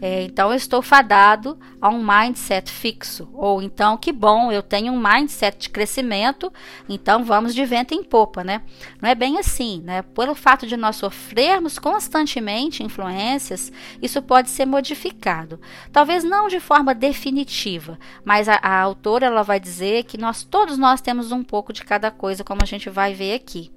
[0.00, 3.28] é, então eu estou fadado a um mindset fixo.
[3.34, 6.52] Ou então, que bom, eu tenho um mindset de crescimento,
[6.88, 8.62] então vamos de vento em popa, né?
[9.00, 10.02] Não é bem assim, né?
[10.02, 15.60] Pelo fato de nós sofrermos constantemente influências, isso pode ser modificado.
[15.92, 20.78] Talvez não de forma definitiva, mas a, a autora ela vai dizer que nós todos
[20.78, 23.70] nós temos um pouco de cada coisa, como a gente vai ver aqui.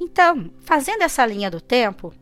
[0.00, 2.12] Então, fazendo essa linha do tempo,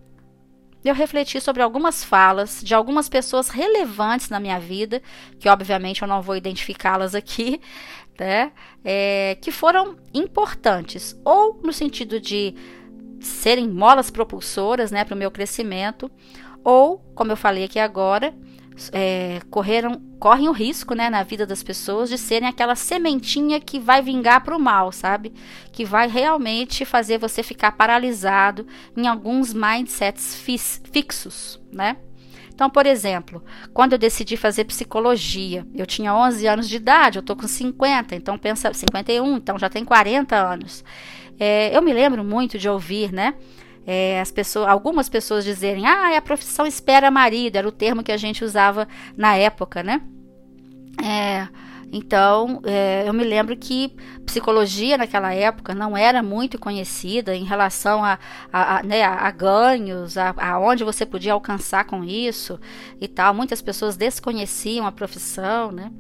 [0.88, 5.02] eu refleti sobre algumas falas de algumas pessoas relevantes na minha vida,
[5.38, 7.60] que obviamente eu não vou identificá-las aqui,
[8.18, 8.52] né?
[8.84, 12.54] É, que foram importantes, ou no sentido de
[13.20, 16.10] serem molas propulsoras né, para o meu crescimento,
[16.62, 18.34] ou, como eu falei aqui agora,
[18.92, 23.78] é, correram, correm o risco né, na vida das pessoas de serem aquela sementinha que
[23.78, 25.32] vai vingar para o mal, sabe?
[25.72, 30.34] Que vai realmente fazer você ficar paralisado em alguns mindsets
[30.90, 31.96] fixos, né?
[32.54, 37.22] Então, por exemplo, quando eu decidi fazer psicologia, eu tinha 11 anos de idade, eu
[37.22, 40.84] tô com 50, então pensa 51, então já tem 40 anos.
[41.38, 43.34] É, eu me lembro muito de ouvir, né?
[43.86, 48.02] É, as pessoas, algumas pessoas dizerem, ah, é a profissão espera marido, era o termo
[48.02, 50.00] que a gente usava na época, né?
[51.02, 51.48] É,
[51.96, 53.94] então, é, eu me lembro que
[54.26, 58.18] psicologia naquela época não era muito conhecida em relação a,
[58.52, 62.58] a, a, né, a ganhos, a, a, onde você podia alcançar com isso
[63.00, 63.32] e tal.
[63.32, 65.92] Muitas pessoas desconheciam a profissão, né?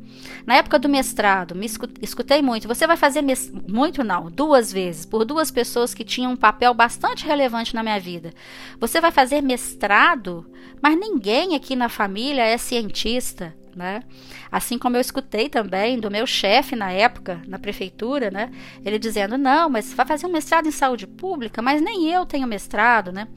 [0.44, 1.70] Na época do mestrado, me
[2.02, 2.66] escutei muito.
[2.66, 3.22] Você vai fazer
[3.68, 8.00] muito não, duas vezes, por duas pessoas que tinham um papel bastante relevante na minha
[8.00, 8.34] vida.
[8.80, 10.44] Você vai fazer mestrado,
[10.82, 14.02] mas ninguém aqui na família é cientista né?
[14.50, 18.50] Assim como eu escutei também do meu chefe na época, na prefeitura, né?
[18.84, 22.46] Ele dizendo: não, mas vai fazer um mestrado em saúde pública, mas nem eu tenho
[22.46, 23.28] mestrado, né?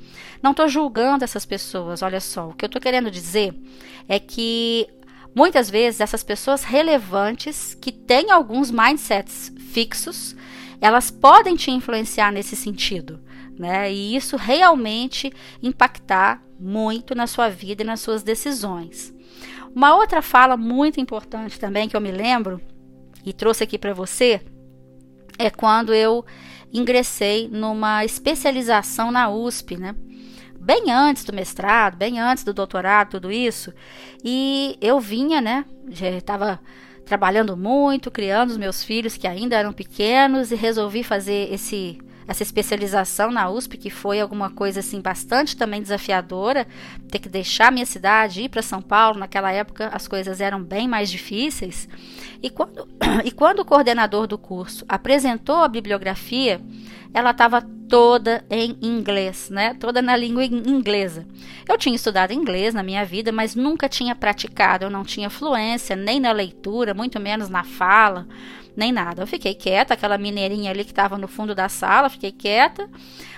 [0.42, 2.50] Não estou julgando essas pessoas, olha só.
[2.50, 3.54] O que eu estou querendo dizer
[4.08, 4.88] é que
[5.36, 10.36] muitas vezes essas pessoas relevantes que têm alguns mindsets fixos,
[10.82, 13.20] elas podem te influenciar nesse sentido.
[13.58, 13.92] Né?
[13.92, 19.14] E isso realmente impactar muito na sua vida e nas suas decisões.
[19.78, 22.60] Uma outra fala muito importante também que eu me lembro
[23.24, 24.42] e trouxe aqui para você
[25.38, 26.26] é quando eu
[26.74, 29.94] ingressei numa especialização na USP, né?
[30.60, 33.72] Bem antes do mestrado, bem antes do doutorado, tudo isso.
[34.24, 35.64] E eu vinha, né?
[35.90, 36.60] Já estava
[37.06, 42.44] trabalhando muito, criando os meus filhos que ainda eram pequenos e resolvi fazer esse essa
[42.44, 46.68] especialização na USP, que foi alguma coisa assim bastante também desafiadora,
[47.10, 50.88] ter que deixar minha cidade, ir para São Paulo, naquela época as coisas eram bem
[50.88, 51.88] mais difíceis.
[52.44, 52.88] E quando,
[53.24, 56.60] e quando o coordenador do curso apresentou a bibliografia,
[57.14, 59.74] ela estava toda em inglês, né?
[59.74, 61.26] Toda na língua inglesa.
[61.68, 64.84] Eu tinha estudado inglês na minha vida, mas nunca tinha praticado.
[64.84, 68.28] Eu não tinha fluência nem na leitura, muito menos na fala
[68.78, 69.24] nem nada.
[69.24, 72.88] Eu fiquei quieta, aquela mineirinha ali que estava no fundo da sala, fiquei quieta,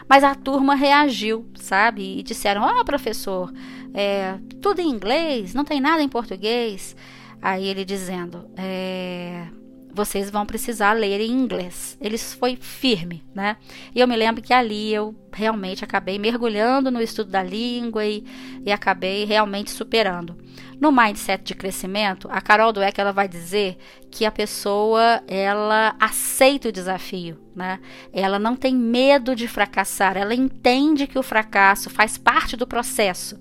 [0.07, 2.19] mas a turma reagiu, sabe?
[2.19, 3.51] E disseram: Ah, professor,
[3.93, 6.95] é, tudo em inglês, não tem nada em português.
[7.41, 9.47] Aí ele dizendo: é,
[9.91, 11.97] vocês vão precisar ler em inglês.
[11.99, 13.57] Ele foi firme, né?
[13.93, 18.23] E eu me lembro que ali eu realmente acabei mergulhando no estudo da língua e,
[18.65, 20.37] e acabei realmente superando.
[20.79, 23.77] No mindset de crescimento, a Carol Dweck ela vai dizer
[24.09, 27.79] que a pessoa ela aceita o desafio, né?
[28.13, 33.37] Ela não tem medo de fracassar, ela entende que o fracasso faz parte do processo,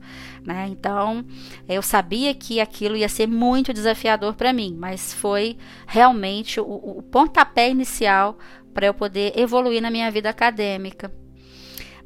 [0.48, 0.66] né?
[0.70, 1.26] Então,
[1.68, 7.02] eu sabia que aquilo ia ser muito desafiador para mim, mas foi realmente o, o
[7.02, 8.38] pontapé inicial
[8.72, 11.12] para eu poder evoluir na minha vida acadêmica.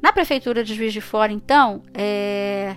[0.01, 2.75] Na prefeitura de Juiz de Fora, então, é,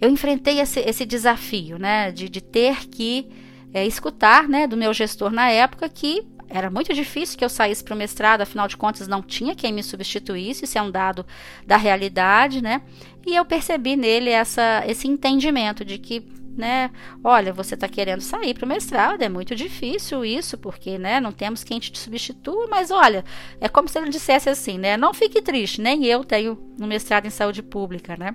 [0.00, 3.28] eu enfrentei esse, esse desafio, né, de, de ter que
[3.74, 7.82] é, escutar, né, do meu gestor na época que era muito difícil que eu saísse
[7.82, 11.24] para o mestrado, afinal de contas não tinha quem me substituísse, isso é um dado
[11.66, 12.82] da realidade, né?
[13.26, 16.90] E eu percebi nele essa, esse entendimento de que, né,
[17.22, 21.32] olha, você está querendo sair para o mestrado, é muito difícil isso, porque, né, não
[21.32, 23.24] temos quem te substitua, mas olha,
[23.60, 27.26] é como se ele dissesse assim, né, não fique triste, nem eu tenho um mestrado
[27.26, 28.34] em saúde pública, né?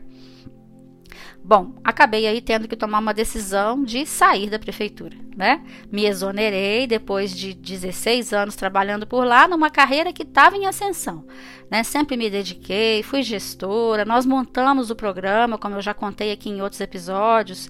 [1.47, 5.63] Bom, acabei aí tendo que tomar uma decisão de sair da prefeitura, né?
[5.89, 11.25] Me exonerei depois de 16 anos trabalhando por lá numa carreira que estava em ascensão,
[11.71, 11.83] né?
[11.83, 16.61] Sempre me dediquei, fui gestora, nós montamos o programa, como eu já contei aqui em
[16.61, 17.69] outros episódios.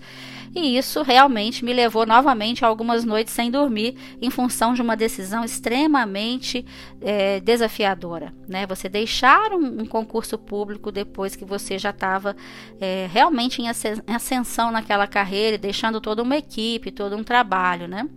[0.55, 4.95] E isso realmente me levou novamente a algumas noites sem dormir, em função de uma
[4.95, 6.65] decisão extremamente
[7.01, 8.33] é, desafiadora.
[8.47, 8.65] Né?
[8.67, 12.35] Você deixar um, um, concurso público depois que você já estava
[12.79, 17.87] é, realmente em ascensão naquela carreira deixando toda uma equipe, todo um trabalho.
[17.87, 18.07] Né?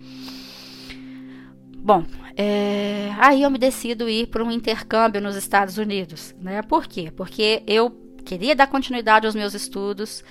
[1.82, 2.04] Bom,
[2.36, 6.34] é, aí eu me decido ir para um intercâmbio nos Estados Unidos.
[6.40, 6.62] Né?
[6.62, 7.10] Por quê?
[7.14, 10.22] Porque eu queria dar continuidade aos meus estudos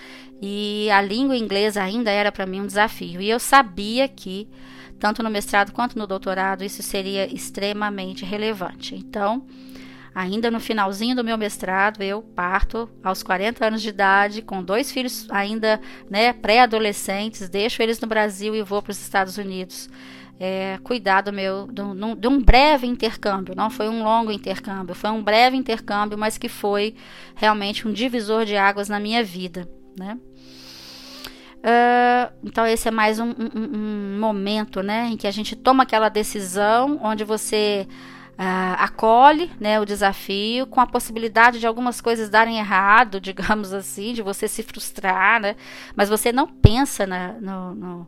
[0.41, 3.21] e a língua inglesa ainda era para mim um desafio.
[3.21, 4.47] E eu sabia que,
[4.99, 8.95] tanto no mestrado quanto no doutorado, isso seria extremamente relevante.
[8.95, 9.45] Então,
[10.13, 14.91] ainda no finalzinho do meu mestrado, eu parto aos 40 anos de idade, com dois
[14.91, 15.79] filhos ainda
[16.09, 19.89] né, pré-adolescentes, deixo eles no Brasil e vou para os Estados Unidos.
[20.41, 24.95] É, cuidar do meu de um, de um breve intercâmbio, não foi um longo intercâmbio,
[24.95, 26.95] foi um breve intercâmbio, mas que foi
[27.35, 29.67] realmente um divisor de águas na minha vida,
[29.97, 30.17] né?
[31.59, 35.83] Uh, então esse é mais um, um, um, momento, né, em que a gente toma
[35.83, 37.85] aquela decisão, onde você
[38.39, 44.13] uh, acolhe, né, o desafio, com a possibilidade de algumas coisas darem errado, digamos assim,
[44.13, 45.57] de você se frustrar, né,
[45.93, 48.07] mas você não pensa na, no, no,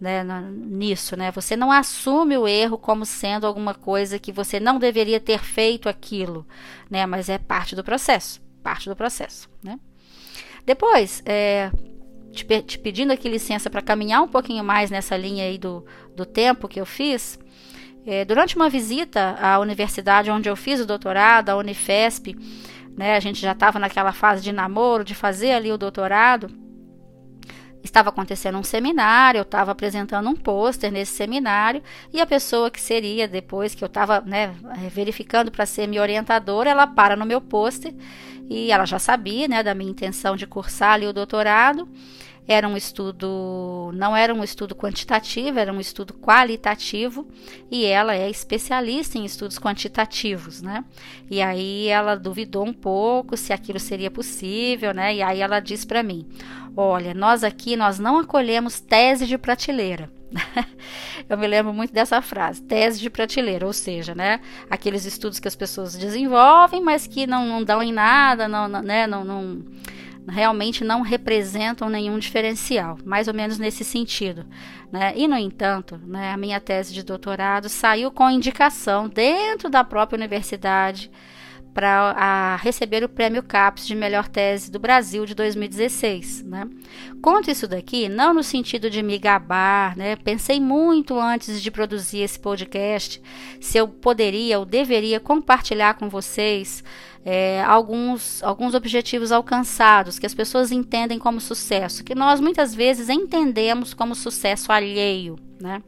[0.00, 4.78] né, nisso, né, você não assume o erro como sendo alguma coisa que você não
[4.78, 6.46] deveria ter feito aquilo,
[6.88, 8.40] né, mas é parte do processo.
[8.62, 9.78] parte do processo, né?
[10.64, 11.70] Depois, é,
[12.32, 15.84] te, te, pedindo aqui licença para caminhar um pouquinho mais nessa linha aí do,
[16.14, 17.38] do tempo que eu fiz,
[18.06, 22.36] é, durante uma visita à universidade onde eu fiz o doutorado, a Unifesp,
[22.96, 26.50] né, a gente já estava naquela fase de namoro, de fazer ali o doutorado,
[27.82, 32.80] estava acontecendo um seminário, eu estava apresentando um pôster nesse seminário e a pessoa que
[32.80, 34.54] seria depois que eu estava né,
[34.92, 37.94] verificando para ser minha orientadora, ela para no meu pôster
[38.48, 41.88] e ela já sabia né, da minha intenção de cursar ali o doutorado.
[42.48, 47.28] Era um estudo, não era um estudo quantitativo, era um estudo qualitativo,
[47.70, 50.82] e ela é especialista em estudos quantitativos, né?
[51.30, 55.14] E aí ela duvidou um pouco se aquilo seria possível, né?
[55.14, 56.26] E aí ela disse para mim:
[56.74, 60.10] "Olha, nós aqui nós não acolhemos tese de prateleira.
[61.28, 64.40] Eu me lembro muito dessa frase, tese de prateleira, ou seja, né,
[64.70, 68.82] aqueles estudos que as pessoas desenvolvem, mas que não, não dão em nada, não, não,
[68.82, 69.64] né, não, não
[70.28, 74.46] realmente não representam nenhum diferencial, mais ou menos nesse sentido.
[74.92, 75.12] Né?
[75.16, 80.16] E, no entanto, né, a minha tese de doutorado saiu com indicação dentro da própria
[80.16, 81.10] universidade
[81.78, 86.42] para receber o prêmio CAPES de melhor tese do Brasil de 2016.
[86.42, 86.68] Né?
[87.22, 90.16] Conto isso daqui não no sentido de me gabar, né?
[90.16, 93.22] pensei muito antes de produzir esse podcast
[93.60, 96.82] se eu poderia ou deveria compartilhar com vocês
[97.24, 103.08] é, alguns, alguns objetivos alcançados que as pessoas entendem como sucesso, que nós muitas vezes
[103.08, 105.36] entendemos como sucesso alheio.
[105.60, 105.82] Né?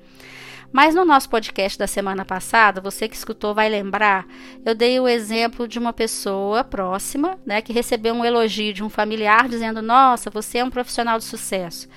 [0.72, 4.24] Mas no nosso podcast da semana passada, você que escutou vai lembrar,
[4.64, 8.88] eu dei o exemplo de uma pessoa próxima, né, que recebeu um elogio de um
[8.88, 11.88] familiar dizendo: "Nossa, você é um profissional de sucesso".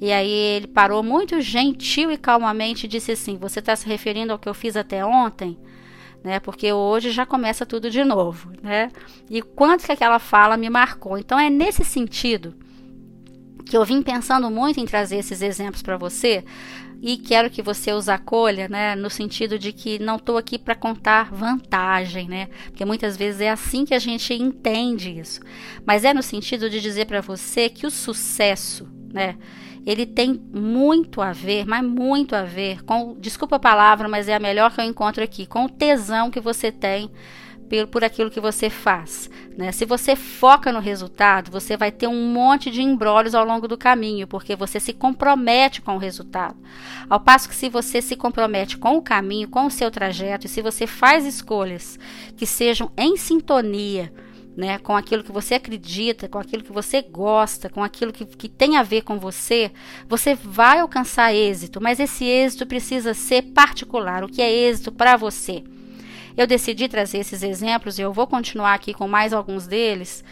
[0.00, 4.32] E aí ele parou muito gentil e calmamente e disse assim: "Você está se referindo
[4.32, 5.58] ao que eu fiz até ontem?"
[6.22, 8.90] Né, porque hoje já começa tudo de novo, né?
[9.30, 11.16] E quanto que aquela fala me marcou.
[11.16, 12.54] Então é nesse sentido
[13.64, 16.44] que eu vim pensando muito em trazer esses exemplos para você,
[17.00, 20.74] e quero que você os acolha, né, no sentido de que não estou aqui para
[20.74, 25.40] contar vantagem, né, porque muitas vezes é assim que a gente entende isso,
[25.86, 29.36] mas é no sentido de dizer para você que o sucesso, né,
[29.86, 34.34] ele tem muito a ver, mas muito a ver com, desculpa a palavra, mas é
[34.34, 37.10] a melhor que eu encontro aqui, com o tesão que você tem
[37.70, 39.30] por, por aquilo que você faz.
[39.56, 39.70] Né?
[39.72, 43.78] Se você foca no resultado, você vai ter um monte de embrólios ao longo do
[43.78, 46.56] caminho, porque você se compromete com o resultado.
[47.08, 50.48] Ao passo que se você se compromete com o caminho, com o seu trajeto, e
[50.48, 51.98] se você faz escolhas
[52.36, 54.12] que sejam em sintonia,
[54.56, 58.48] né, com aquilo que você acredita, com aquilo que você gosta, com aquilo que, que
[58.48, 59.70] tem a ver com você,
[60.08, 64.24] você vai alcançar êxito, mas esse êxito precisa ser particular.
[64.24, 65.62] O que é êxito para você?
[66.36, 70.24] Eu decidi trazer esses exemplos e eu vou continuar aqui com mais alguns deles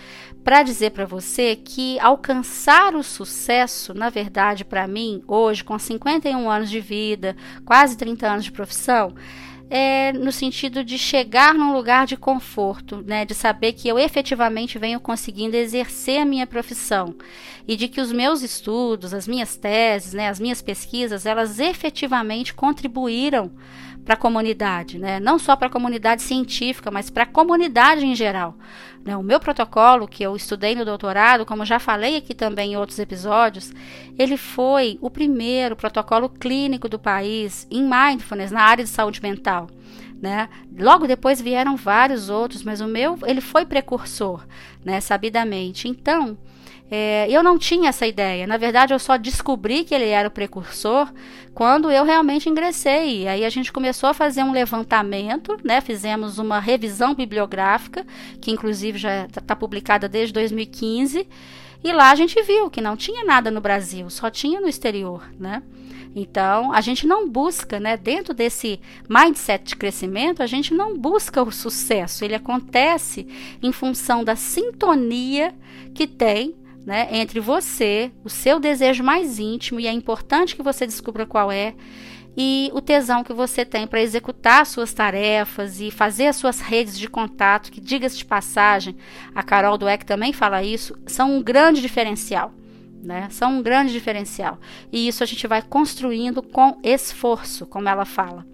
[0.44, 6.48] para dizer para você que alcançar o sucesso, na verdade, para mim, hoje, com 51
[6.48, 9.14] anos de vida, quase 30 anos de profissão,
[9.70, 14.78] é no sentido de chegar num lugar de conforto, né, de saber que eu efetivamente
[14.78, 17.14] venho conseguindo exercer a minha profissão.
[17.66, 22.54] E de que os meus estudos, as minhas teses, né, as minhas pesquisas, elas efetivamente
[22.54, 23.50] contribuíram
[24.08, 25.20] para a comunidade, né?
[25.20, 28.56] não só para a comunidade científica, mas para a comunidade em geral.
[29.04, 29.14] Né?
[29.14, 32.98] O meu protocolo, que eu estudei no doutorado, como já falei aqui também em outros
[32.98, 33.70] episódios,
[34.18, 39.68] ele foi o primeiro protocolo clínico do país em mindfulness, na área de saúde mental.
[40.22, 40.48] Né?
[40.78, 44.42] Logo depois vieram vários outros, mas o meu ele foi precursor,
[44.82, 45.02] né?
[45.02, 45.86] sabidamente.
[45.86, 46.38] Então,
[46.90, 48.46] é, eu não tinha essa ideia.
[48.46, 51.12] Na verdade, eu só descobri que ele era o precursor
[51.54, 53.28] quando eu realmente ingressei.
[53.28, 55.80] Aí a gente começou a fazer um levantamento, né?
[55.80, 58.06] Fizemos uma revisão bibliográfica,
[58.40, 61.28] que inclusive já está publicada desde 2015.
[61.84, 65.30] E lá a gente viu que não tinha nada no Brasil, só tinha no exterior,
[65.38, 65.62] né?
[66.16, 71.42] Então, a gente não busca, né, dentro desse mindset de crescimento, a gente não busca
[71.42, 72.24] o sucesso.
[72.24, 73.26] Ele acontece
[73.62, 75.54] em função da sintonia
[75.94, 76.54] que tem
[76.88, 81.52] né, entre você, o seu desejo mais íntimo, e é importante que você descubra qual
[81.52, 81.74] é,
[82.34, 86.98] e o tesão que você tem para executar suas tarefas e fazer as suas redes
[86.98, 88.96] de contato, que diga-se de passagem,
[89.34, 92.54] a Carol Dweck também fala isso, são um grande diferencial.
[93.02, 93.28] Né?
[93.30, 94.58] São um grande diferencial.
[94.90, 98.46] E isso a gente vai construindo com esforço, como ela fala.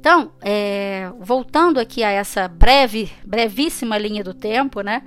[0.00, 5.02] Então, é, voltando aqui a essa breve, brevíssima linha do tempo, né?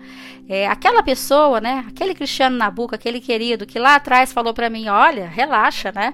[0.50, 1.86] É, aquela pessoa, né?
[1.88, 6.14] Aquele Cristiano Nabuco, aquele querido que lá atrás falou para mim, olha, relaxa, né?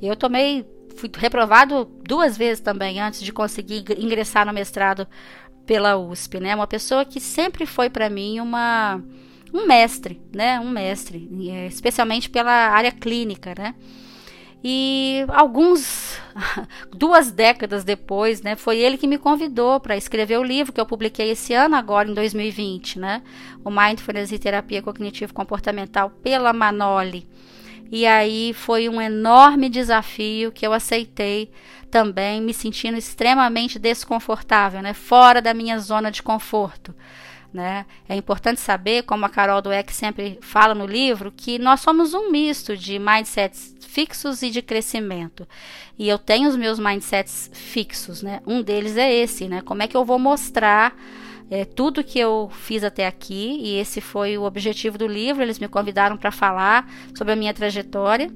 [0.00, 0.66] Eu tomei,
[0.96, 5.06] fui reprovado duas vezes também antes de conseguir ingressar no mestrado
[5.64, 6.54] pela USP, né?
[6.54, 9.02] Uma pessoa que sempre foi para mim uma
[9.54, 10.60] um mestre, né?
[10.60, 13.74] Um mestre, é, especialmente pela área clínica, né?
[14.62, 16.20] E alguns,
[16.90, 20.86] duas décadas depois, né, foi ele que me convidou para escrever o livro que eu
[20.86, 23.22] publiquei esse ano, agora em 2020, né,
[23.64, 27.28] o Mindfulness e Terapia Cognitivo Comportamental pela Manoli.
[27.90, 31.50] E aí foi um enorme desafio que eu aceitei
[31.90, 36.94] também, me sentindo extremamente desconfortável, né, fora da minha zona de conforto.
[37.50, 37.86] Né?
[38.06, 42.30] É importante saber, como a Carol Dweck sempre fala no livro, que nós somos um
[42.30, 45.44] misto de mindsets fixos e de crescimento.
[45.98, 48.40] E eu tenho os meus mindsets fixos, né?
[48.46, 49.60] Um deles é esse, né?
[49.60, 50.96] Como é que eu vou mostrar
[51.50, 53.58] é, tudo que eu fiz até aqui?
[53.60, 55.42] E esse foi o objetivo do livro.
[55.42, 58.30] Eles me convidaram para falar sobre a minha trajetória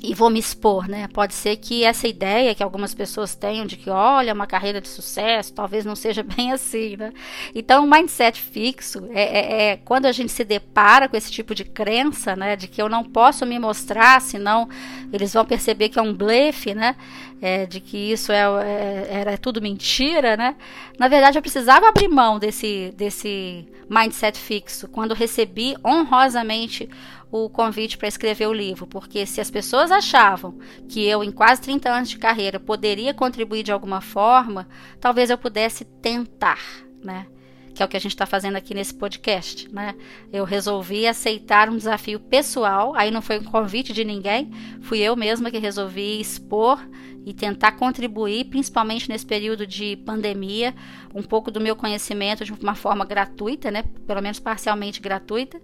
[0.00, 1.08] e vou me expor, né?
[1.12, 4.88] Pode ser que essa ideia que algumas pessoas tenham de que, olha, uma carreira de
[4.88, 7.12] sucesso, talvez não seja bem assim, né?
[7.54, 11.54] Então, o mindset fixo é, é, é, quando a gente se depara com esse tipo
[11.54, 12.56] de crença, né?
[12.56, 14.68] De que eu não posso me mostrar, senão
[15.12, 16.96] eles vão perceber que é um blefe, né?
[17.40, 20.56] É, de que isso é, é, era tudo mentira, né?
[20.98, 26.88] Na verdade, eu precisava abrir mão desse, desse mindset fixo quando recebi honrosamente
[27.32, 31.62] o convite para escrever o livro, porque se as pessoas achavam que eu, em quase
[31.62, 34.68] 30 anos de carreira, poderia contribuir de alguma forma,
[35.00, 36.60] talvez eu pudesse tentar,
[37.02, 37.26] né?
[37.74, 39.94] Que é o que a gente está fazendo aqui nesse podcast, né?
[40.32, 44.50] Eu resolvi aceitar um desafio pessoal, aí não foi um convite de ninguém,
[44.82, 46.78] fui eu mesma que resolvi expor
[47.24, 50.74] e tentar contribuir, principalmente nesse período de pandemia,
[51.14, 55.60] um pouco do meu conhecimento de uma forma gratuita, né, pelo menos parcialmente gratuita,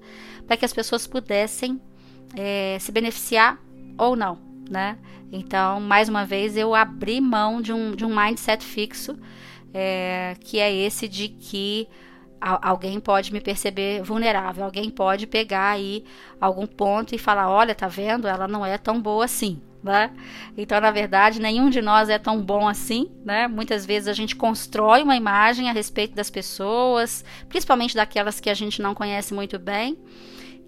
[0.46, 1.80] para que as pessoas pudessem
[2.34, 3.60] é, se beneficiar
[3.96, 4.38] ou não,
[4.70, 4.98] né?
[5.32, 9.18] Então, mais uma vez, eu abri mão de um, de um mindset fixo,
[9.72, 11.88] é, que é esse de que
[12.40, 16.04] alguém pode me perceber vulnerável, alguém pode pegar aí
[16.40, 18.28] algum ponto e falar, olha, tá vendo?
[18.28, 20.12] Ela não é tão boa assim, né?
[20.56, 23.48] Então, na verdade, nenhum de nós é tão bom assim, né?
[23.48, 28.54] Muitas vezes a gente constrói uma imagem a respeito das pessoas, principalmente daquelas que a
[28.54, 29.98] gente não conhece muito bem.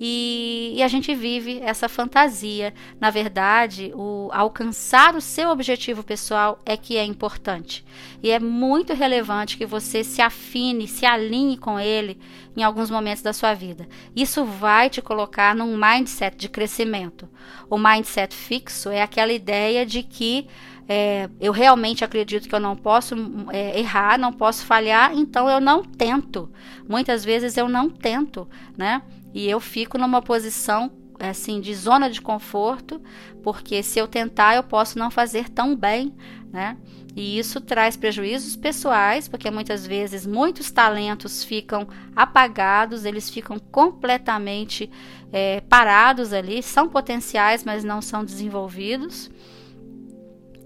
[0.03, 2.72] E, e, a gente vive essa fantasia.
[2.98, 7.84] Na verdade, o alcançar o seu objetivo pessoal é que é importante.
[8.22, 12.18] E é muito relevante que você se afine, se alinhe com ele
[12.57, 13.86] em alguns momentos da sua vida.
[14.16, 17.28] Isso vai te colocar num mindset de crescimento.
[17.68, 20.48] O mindset fixo é aquela ideia de que
[20.88, 23.14] é, eu realmente acredito que eu não posso
[23.53, 26.51] é, errar, não posso falhar, então eu não tento.
[26.88, 29.01] Muitas vezes eu não tento, né?
[29.33, 33.01] E eu fico numa posição assim de zona de conforto,
[33.43, 36.14] porque se eu tentar eu posso não fazer tão bem,
[36.51, 36.76] né?
[37.14, 44.91] E isso traz prejuízos pessoais, porque muitas vezes muitos talentos ficam apagados, eles ficam completamente
[45.33, 49.31] é, parados ali, são potenciais, mas não são desenvolvidos.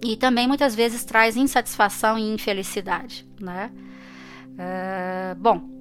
[0.03, 3.73] E também muitas vezes traz insatisfação e infelicidade, né?
[4.59, 5.74] É, bom,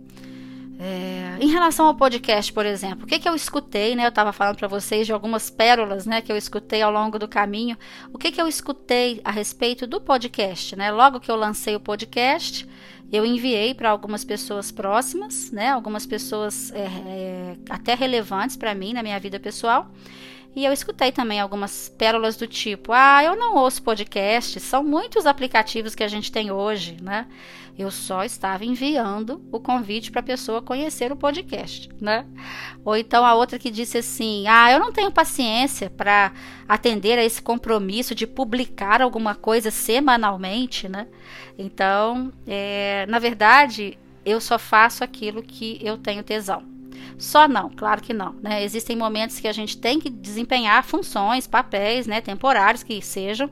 [0.85, 4.03] é, em relação ao podcast, por exemplo, o que, que eu escutei, né?
[4.03, 7.25] Eu estava falando para vocês de algumas pérolas, né, que eu escutei ao longo do
[7.25, 7.77] caminho.
[8.11, 10.91] O que, que eu escutei a respeito do podcast, né?
[10.91, 12.67] Logo que eu lancei o podcast,
[13.09, 15.69] eu enviei para algumas pessoas próximas, né?
[15.69, 19.89] Algumas pessoas é, é, até relevantes para mim na minha vida pessoal.
[20.53, 25.25] E eu escutei também algumas pérolas do tipo: ah, eu não ouço podcast, são muitos
[25.25, 27.25] aplicativos que a gente tem hoje, né?
[27.77, 32.25] Eu só estava enviando o convite para a pessoa conhecer o podcast, né?
[32.85, 36.31] Ou então a outra que disse assim: ah, eu não tenho paciência para
[36.67, 41.07] atender a esse compromisso de publicar alguma coisa semanalmente, né?
[41.57, 46.63] Então, é, na verdade, eu só faço aquilo que eu tenho tesão.
[47.17, 48.35] Só não, claro que não.
[48.41, 48.63] Né?
[48.63, 53.49] Existem momentos que a gente tem que desempenhar funções, papéis, né, temporários que sejam,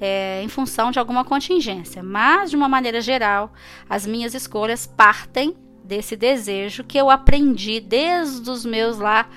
[0.00, 2.02] é, em função de alguma contingência.
[2.02, 3.52] Mas, de uma maneira geral,
[3.88, 9.28] as minhas escolhas partem desse desejo que eu aprendi desde os meus lá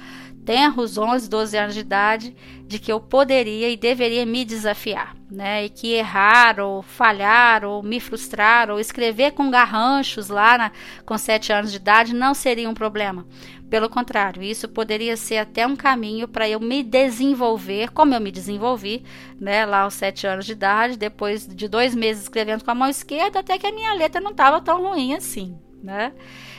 [0.45, 2.35] tenros 11, 12 anos de idade,
[2.65, 5.65] de que eu poderia e deveria me desafiar, né?
[5.65, 10.71] E que errar ou falhar ou me frustrar ou escrever com garranchos lá na,
[11.05, 13.27] com 7 anos de idade não seria um problema.
[13.69, 18.31] Pelo contrário, isso poderia ser até um caminho para eu me desenvolver, como eu me
[18.31, 19.03] desenvolvi,
[19.39, 22.89] né, lá aos sete anos de idade, depois de dois meses escrevendo com a mão
[22.89, 26.13] esquerda, até que a minha letra não estava tão ruim assim, né?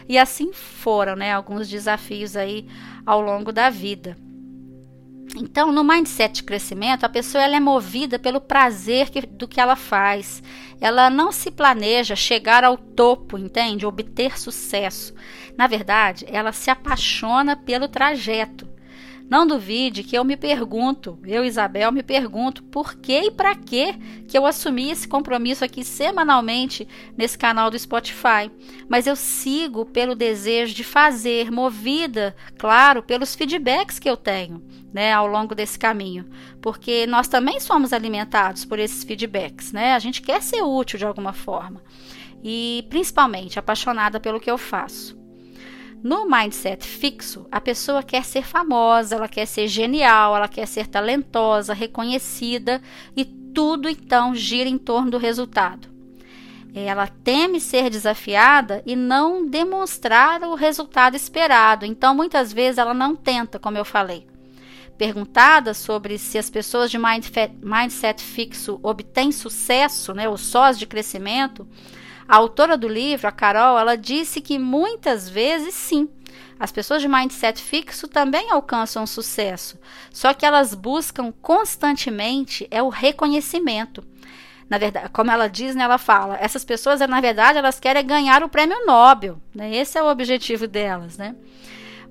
[0.08, 2.68] E assim foram, né, alguns desafios aí
[3.04, 4.16] ao longo da vida.
[5.36, 9.60] Então, no mindset de crescimento, a pessoa ela é movida pelo prazer que, do que
[9.60, 10.42] ela faz.
[10.80, 13.86] Ela não se planeja chegar ao topo, entende?
[13.86, 15.14] Obter sucesso.
[15.56, 18.68] Na verdade, ela se apaixona pelo trajeto.
[19.30, 23.92] Não duvide que eu me pergunto, eu, Isabel, me pergunto por que e para que
[24.26, 28.50] que eu assumi esse compromisso aqui semanalmente nesse canal do Spotify.
[28.88, 34.60] Mas eu sigo pelo desejo de fazer, movida, claro, pelos feedbacks que eu tenho.
[34.92, 36.28] Né, ao longo desse caminho,
[36.60, 39.94] porque nós também somos alimentados por esses feedbacks, né?
[39.94, 41.80] A gente quer ser útil de alguma forma
[42.42, 45.19] e principalmente apaixonada pelo que eu faço.
[46.02, 50.86] No mindset fixo, a pessoa quer ser famosa, ela quer ser genial, ela quer ser
[50.86, 52.80] talentosa, reconhecida
[53.14, 55.88] e tudo então gira em torno do resultado.
[56.74, 63.14] Ela teme ser desafiada e não demonstrar o resultado esperado, então muitas vezes ela não
[63.14, 64.26] tenta, como eu falei.
[64.96, 71.66] Perguntada sobre se as pessoas de mindset fixo obtêm sucesso, né, os sós de crescimento,
[72.30, 76.08] a autora do livro, a Carol, ela disse que muitas vezes sim.
[76.60, 79.76] As pessoas de mindset fixo também alcançam sucesso,
[80.12, 84.04] só que elas buscam constantemente é o reconhecimento.
[84.68, 88.44] Na verdade, como ela diz, né, ela fala, essas pessoas, na verdade, elas querem ganhar
[88.44, 89.74] o prêmio Nobel, né?
[89.74, 91.34] Esse é o objetivo delas, né?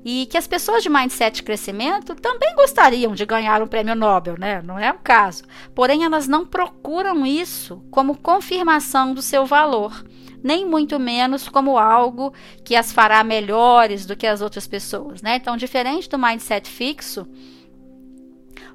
[0.04, 4.62] E que as pessoas de mindset crescimento também gostariam de ganhar um prêmio Nobel, né?
[4.62, 5.44] Não é o caso.
[5.76, 10.06] Porém, elas não procuram isso como confirmação do seu valor,
[10.42, 12.34] nem muito menos como algo
[12.64, 15.36] que as fará melhores do que as outras pessoas, né?
[15.36, 17.28] Então, diferente do mindset fixo,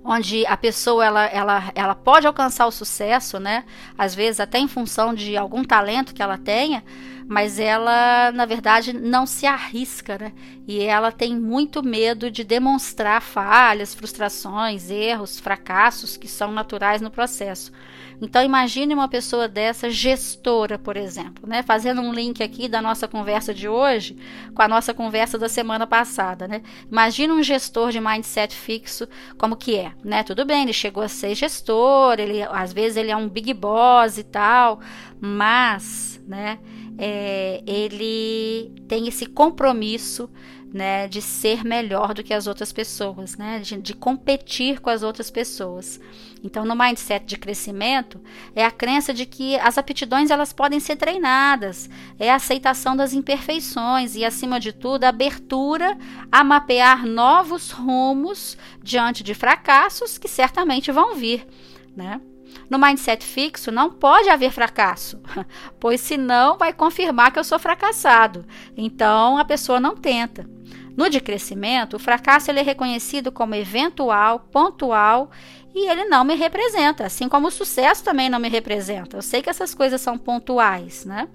[0.04, 3.64] onde a pessoa ela, ela, ela pode alcançar o sucesso, né?
[3.96, 6.84] Às vezes até em função de algum talento que ela tenha,
[7.26, 10.32] mas ela, na verdade, não se arrisca, né?
[10.68, 17.10] E ela tem muito medo de demonstrar falhas, frustrações, erros, fracassos que são naturais no
[17.10, 17.72] processo.
[18.24, 21.62] Então imagine uma pessoa dessa gestora, por exemplo, né?
[21.62, 24.16] Fazendo um link aqui da nossa conversa de hoje
[24.54, 26.62] com a nossa conversa da semana passada, né?
[26.90, 29.06] Imagine um gestor de mindset fixo
[29.36, 30.22] como que é, né?
[30.22, 34.16] Tudo bem, ele chegou a ser gestor, ele às vezes ele é um big boss
[34.16, 34.80] e tal,
[35.20, 36.58] mas, né?
[36.98, 40.30] é, ele tem esse compromisso
[40.72, 45.02] né, de ser melhor do que as outras pessoas, né, de, de, competir com as
[45.02, 46.00] outras pessoas.
[46.44, 48.20] Então, no mindset de crescimento,
[48.54, 51.88] é a crença de que as aptidões elas podem ser treinadas,
[52.18, 55.96] é a aceitação das imperfeições e, acima de tudo, a abertura
[56.30, 61.46] a mapear novos rumos diante de fracassos que certamente vão vir,
[61.96, 62.20] né?
[62.68, 65.20] No mindset fixo não pode haver fracasso,
[65.80, 68.44] pois senão vai confirmar que eu sou fracassado.
[68.76, 70.48] Então a pessoa não tenta.
[70.96, 75.30] No de crescimento, o fracasso ele é reconhecido como eventual, pontual
[75.74, 79.16] e ele não me representa, assim como o sucesso também não me representa.
[79.16, 81.28] Eu sei que essas coisas são pontuais, né?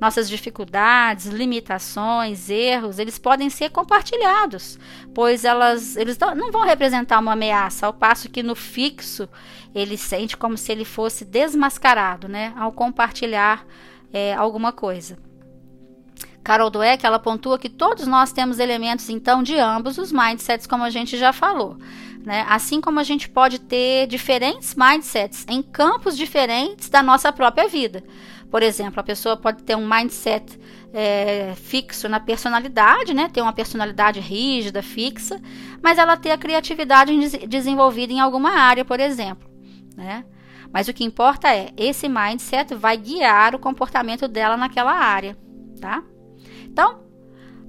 [0.00, 4.78] Nossas dificuldades, limitações, erros, eles podem ser compartilhados,
[5.14, 9.28] pois elas, eles não vão representar uma ameaça, ao passo que no fixo
[9.74, 13.66] ele sente como se ele fosse desmascarado, né, ao compartilhar
[14.12, 15.18] é, alguma coisa.
[16.46, 20.84] Carol Dweck, ela pontua que todos nós temos elementos, então, de ambos os mindsets, como
[20.84, 21.76] a gente já falou.
[22.26, 22.44] Né?
[22.48, 28.02] Assim como a gente pode ter diferentes mindsets em campos diferentes da nossa própria vida.
[28.50, 30.58] Por exemplo, a pessoa pode ter um mindset
[30.92, 33.28] é, fixo na personalidade, né?
[33.28, 35.40] Ter uma personalidade rígida, fixa,
[35.80, 37.12] mas ela ter a criatividade
[37.46, 39.48] desenvolvida em alguma área, por exemplo,
[39.96, 40.24] né?
[40.72, 45.38] Mas o que importa é esse mindset vai guiar o comportamento dela naquela área,
[45.80, 46.02] tá?
[46.64, 47.04] Então,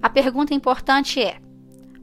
[0.01, 1.39] a pergunta importante é: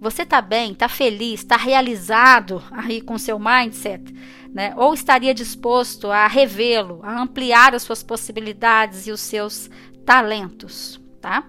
[0.05, 4.15] você está bem, está feliz, está realizado aí com seu mindset?
[4.55, 4.73] né?
[4.77, 9.69] Ou estaria disposto a revê-lo, a ampliar as suas possibilidades e os seus
[10.07, 11.45] talentos, tá?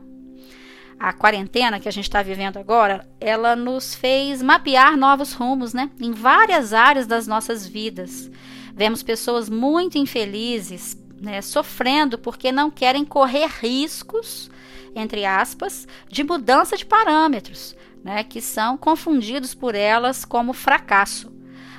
[0.98, 5.92] A quarentena que a gente está vivendo agora, ela nos fez mapear novos rumos, né?
[6.02, 8.32] Em várias áreas das nossas vidas.
[8.74, 11.44] Vemos pessoas muito infelizes, né?
[11.44, 14.50] Sofrendo porque não querem correr riscos,
[14.96, 17.76] entre aspas, de mudança de parâmetros,
[18.06, 18.24] né?
[18.24, 21.35] Que são confundidos por elas como fracasso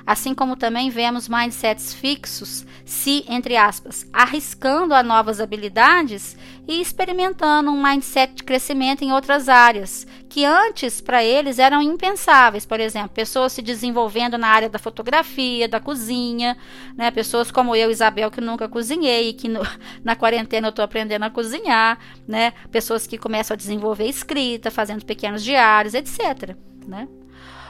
[0.07, 6.37] assim como também vemos mindsets fixos se, entre aspas, arriscando a novas habilidades
[6.69, 12.65] e experimentando um mindset de crescimento em outras áreas, que antes para eles eram impensáveis.
[12.65, 16.57] Por exemplo, pessoas se desenvolvendo na área da fotografia, da cozinha,
[16.97, 17.11] né?
[17.11, 19.61] pessoas como eu, Isabel, que nunca cozinhei, que no,
[20.05, 22.53] na quarentena eu estou aprendendo a cozinhar, né?
[22.71, 26.57] pessoas que começam a desenvolver escrita, fazendo pequenos diários, etc.
[26.87, 27.09] Né?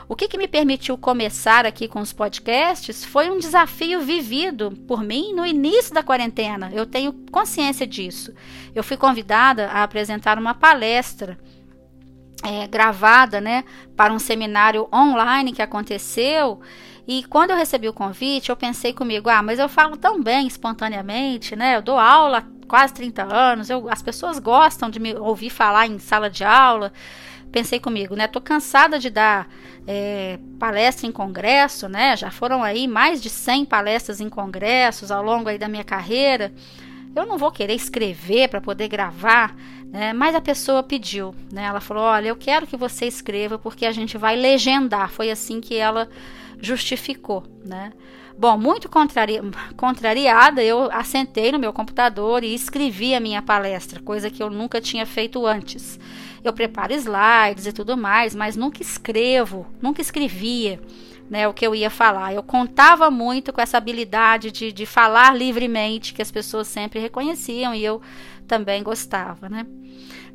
[0.09, 5.03] O que, que me permitiu começar aqui com os podcasts foi um desafio vivido por
[5.03, 6.71] mim no início da quarentena.
[6.73, 8.33] Eu tenho consciência disso.
[8.73, 11.37] Eu fui convidada a apresentar uma palestra
[12.45, 13.65] é, gravada, né,
[13.97, 16.61] para um seminário online que aconteceu.
[17.09, 20.47] E quando eu recebi o convite, eu pensei comigo, ah, mas eu falo tão bem
[20.47, 21.77] espontaneamente, né?
[21.77, 25.87] Eu dou aula há quase 30 anos, eu, as pessoas gostam de me ouvir falar
[25.87, 26.93] em sala de aula
[27.57, 28.29] pensei comigo, né?
[28.29, 29.49] Tô cansada de dar
[29.87, 32.15] é, palestra em congresso, né?
[32.15, 36.53] Já foram aí mais de 100 palestras em congressos ao longo aí da minha carreira.
[37.15, 40.13] Eu não vou querer escrever para poder gravar, né?
[40.13, 41.65] Mas a pessoa pediu, né?
[41.65, 45.09] Ela falou: "Olha, eu quero que você escreva porque a gente vai legendar".
[45.09, 46.11] Foi assim que ela
[46.61, 47.91] justificou, né?
[48.39, 49.41] Bom, muito contrari
[49.79, 54.79] contrariada, eu assentei no meu computador e escrevi a minha palestra, coisa que eu nunca
[54.79, 55.99] tinha feito antes.
[56.49, 60.81] Eu preparo slides e tudo mais, mas nunca escrevo, nunca escrevia.
[61.29, 62.35] Né, o que eu ia falar.
[62.35, 67.75] Eu contava muito com essa habilidade de, de falar livremente, que as pessoas sempre reconheciam
[67.75, 68.01] e eu
[68.47, 69.49] também gostava.
[69.49, 69.67] Né?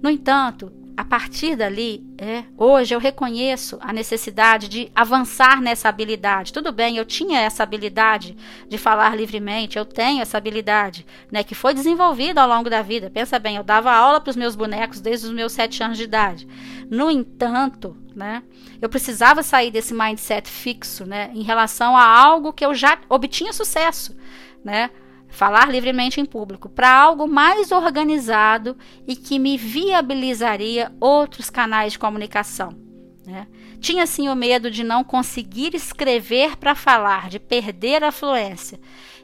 [0.01, 6.53] No entanto, a partir dali, é, hoje eu reconheço a necessidade de avançar nessa habilidade.
[6.53, 8.35] Tudo bem, eu tinha essa habilidade
[8.67, 13.09] de falar livremente, eu tenho essa habilidade, né, que foi desenvolvida ao longo da vida.
[13.09, 16.03] Pensa bem, eu dava aula para os meus bonecos desde os meus sete anos de
[16.03, 16.47] idade.
[16.89, 18.43] No entanto, né,
[18.81, 23.53] eu precisava sair desse mindset fixo, né, em relação a algo que eu já obtinha
[23.53, 24.15] sucesso,
[24.63, 24.89] né?
[25.31, 28.77] Falar livremente em público, para algo mais organizado
[29.07, 32.77] e que me viabilizaria outros canais de comunicação.
[33.25, 33.47] Né?
[33.79, 38.79] Tinha sim o medo de não conseguir escrever para falar, de perder a fluência,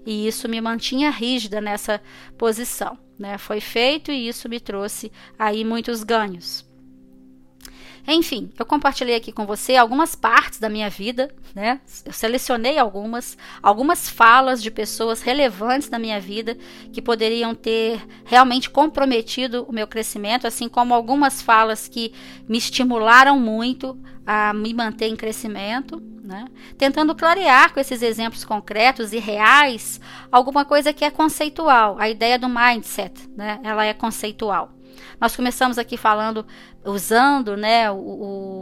[0.06, 2.02] e isso me mantinha rígida nessa
[2.38, 2.98] posição.
[3.20, 3.38] Né?
[3.38, 6.67] Foi feito e isso me trouxe aí muitos ganhos.
[8.10, 11.82] Enfim, eu compartilhei aqui com você algumas partes da minha vida, né?
[12.06, 16.58] Eu selecionei algumas, algumas falas de pessoas relevantes da minha vida
[16.94, 22.14] que poderiam ter realmente comprometido o meu crescimento, assim como algumas falas que
[22.48, 26.46] me estimularam muito a me manter em crescimento, né?
[26.78, 30.00] Tentando clarear com esses exemplos concretos e reais
[30.32, 31.98] alguma coisa que é conceitual.
[32.00, 33.60] A ideia do mindset, né?
[33.64, 34.77] Ela é conceitual.
[35.20, 36.46] Nós começamos aqui falando,
[36.86, 37.96] usando né, o,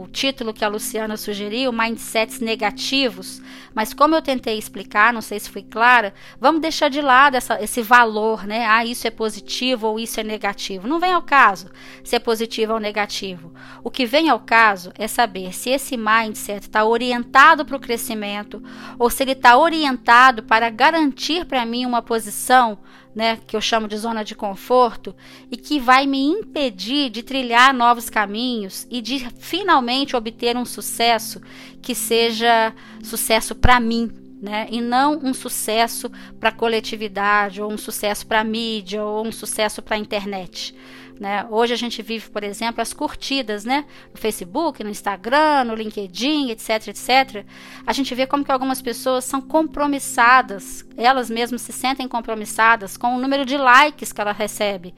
[0.04, 3.42] o, título que a Luciana sugeriu, Mindsets Negativos,
[3.74, 7.62] mas como eu tentei explicar, não sei se fui clara, vamos deixar de lado essa,
[7.62, 8.66] esse valor, né?
[8.66, 10.88] Ah, isso é positivo ou isso é negativo.
[10.88, 11.70] Não vem ao caso
[12.02, 13.52] se é positivo ou negativo.
[13.84, 18.62] O que vem ao caso é saber se esse mindset está orientado para o crescimento
[18.98, 22.78] ou se ele está orientado para garantir para mim uma posição
[23.16, 25.16] né, que eu chamo de zona de conforto,
[25.50, 31.40] e que vai me impedir de trilhar novos caminhos e de finalmente obter um sucesso
[31.80, 34.12] que seja sucesso para mim,
[34.42, 34.68] né?
[34.70, 39.32] E não um sucesso para a coletividade, ou um sucesso para a mídia, ou um
[39.32, 40.74] sucesso para a internet.
[41.18, 41.46] Né?
[41.50, 43.86] Hoje a gente vive, por exemplo, as curtidas, né?
[44.12, 47.46] No Facebook, no Instagram, no LinkedIn, etc, etc.
[47.86, 53.16] A gente vê como que algumas pessoas são compromissadas, elas mesmas se sentem compromissadas com
[53.16, 54.94] o número de likes que ela recebe,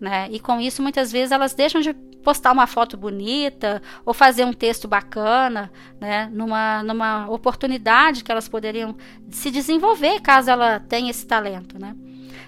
[0.00, 0.28] né?
[0.30, 4.52] E com isso, muitas vezes, elas deixam de postar uma foto bonita ou fazer um
[4.52, 6.28] texto bacana, né?
[6.32, 8.96] Numa, numa oportunidade que elas poderiam
[9.30, 11.94] se desenvolver caso ela tenha esse talento, né?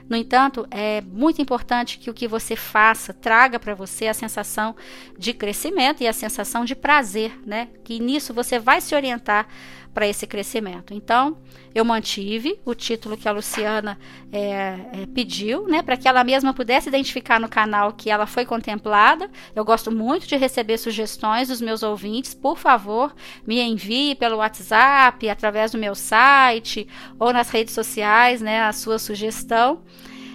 [0.08, 4.74] No entanto, é muito importante que o que você faça traga para você a sensação
[5.18, 7.68] de crescimento e a sensação de prazer, né?
[7.84, 9.46] Que nisso você vai se orientar
[9.92, 10.94] para esse crescimento.
[10.94, 11.36] Então,
[11.74, 13.98] eu mantive o título que a Luciana
[14.32, 18.44] é, é, pediu, né, para que ela mesma pudesse identificar no canal que ela foi
[18.44, 19.30] contemplada.
[19.54, 22.34] Eu gosto muito de receber sugestões dos meus ouvintes.
[22.34, 23.14] Por favor,
[23.46, 26.88] me envie pelo WhatsApp, através do meu site
[27.18, 29.82] ou nas redes sociais, né, a sua sugestão.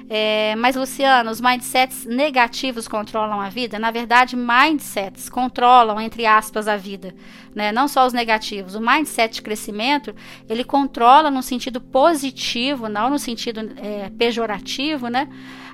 [0.10, 3.78] É, mas, Luciano, os mindsets negativos controlam a vida?
[3.78, 7.14] Na verdade, mindsets controlam, entre aspas, a vida.
[7.53, 7.74] Né?
[7.74, 8.74] Não só os negativos.
[8.76, 10.16] O mindset de crescimento,
[10.47, 15.28] ele controla no sentido positivo, não no sentido é, pejorativo, né?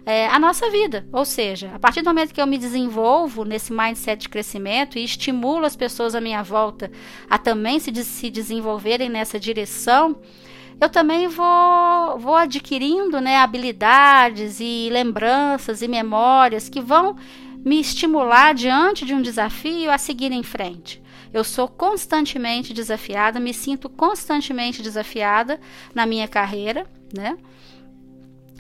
[0.06, 1.06] É, a nossa vida.
[1.14, 5.04] Ou seja, a partir do momento que eu me desenvolvo nesse mindset de crescimento e
[5.04, 6.92] estimulo as pessoas à minha volta
[7.30, 10.18] a também se, se desenvolverem nessa direção,
[10.80, 17.16] eu também vou, vou adquirindo né, habilidades e lembranças e memórias que vão
[17.64, 21.02] me estimular diante de um desafio a seguir em frente.
[21.34, 25.60] Eu sou constantemente desafiada, me sinto constantemente desafiada
[25.96, 27.38] na minha carreira, né?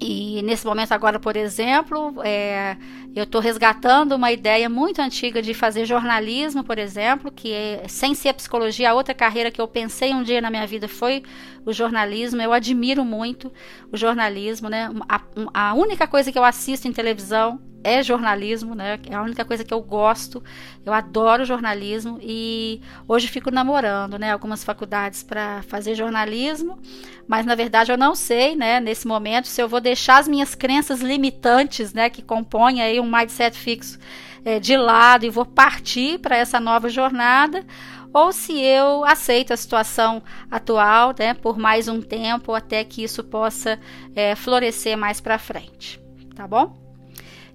[0.01, 2.75] E nesse momento agora, por exemplo, é,
[3.15, 8.13] eu estou resgatando uma ideia muito antiga de fazer jornalismo, por exemplo, que é, sem
[8.13, 11.23] ser psicologia, a outra carreira que eu pensei um dia na minha vida foi
[11.65, 12.41] o jornalismo.
[12.41, 13.51] Eu admiro muito
[13.91, 14.89] o jornalismo, né?
[15.07, 15.21] A,
[15.53, 18.97] a única coisa que eu assisto em televisão é jornalismo, né?
[19.09, 20.41] É a única coisa que eu gosto.
[20.85, 24.31] Eu adoro jornalismo e hoje fico namorando, né?
[24.31, 26.79] Algumas faculdades para fazer jornalismo,
[27.27, 28.79] mas na verdade eu não sei, né?
[28.79, 32.09] Nesse momento se eu vou deixar as minhas crenças limitantes, né?
[32.09, 33.99] Que compõem aí um mindset fixo
[34.45, 37.65] é, de lado e vou partir para essa nova jornada
[38.13, 43.23] ou se eu aceito a situação atual, né, por mais um tempo até que isso
[43.23, 43.79] possa
[44.15, 45.99] é, florescer mais para frente,
[46.35, 46.83] tá bom?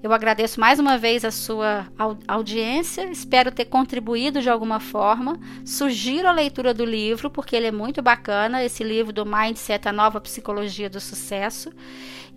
[0.00, 1.88] Eu agradeço mais uma vez a sua
[2.28, 5.40] audiência, espero ter contribuído de alguma forma.
[5.64, 9.92] Sugiro a leitura do livro, porque ele é muito bacana esse livro do Mindset, a
[9.92, 11.72] nova psicologia do sucesso.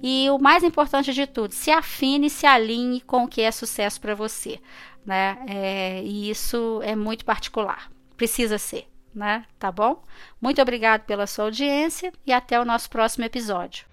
[0.01, 4.01] E o mais importante de tudo, se afine, se alinhe com o que é sucesso
[4.01, 4.59] para você.
[5.05, 5.37] Né?
[5.47, 7.91] É, e isso é muito particular,
[8.21, 8.87] precisa ser.
[9.13, 9.45] Né?
[9.57, 10.03] Tá bom?
[10.39, 13.85] Muito obrigado pela sua audiência e até o nosso próximo episódio.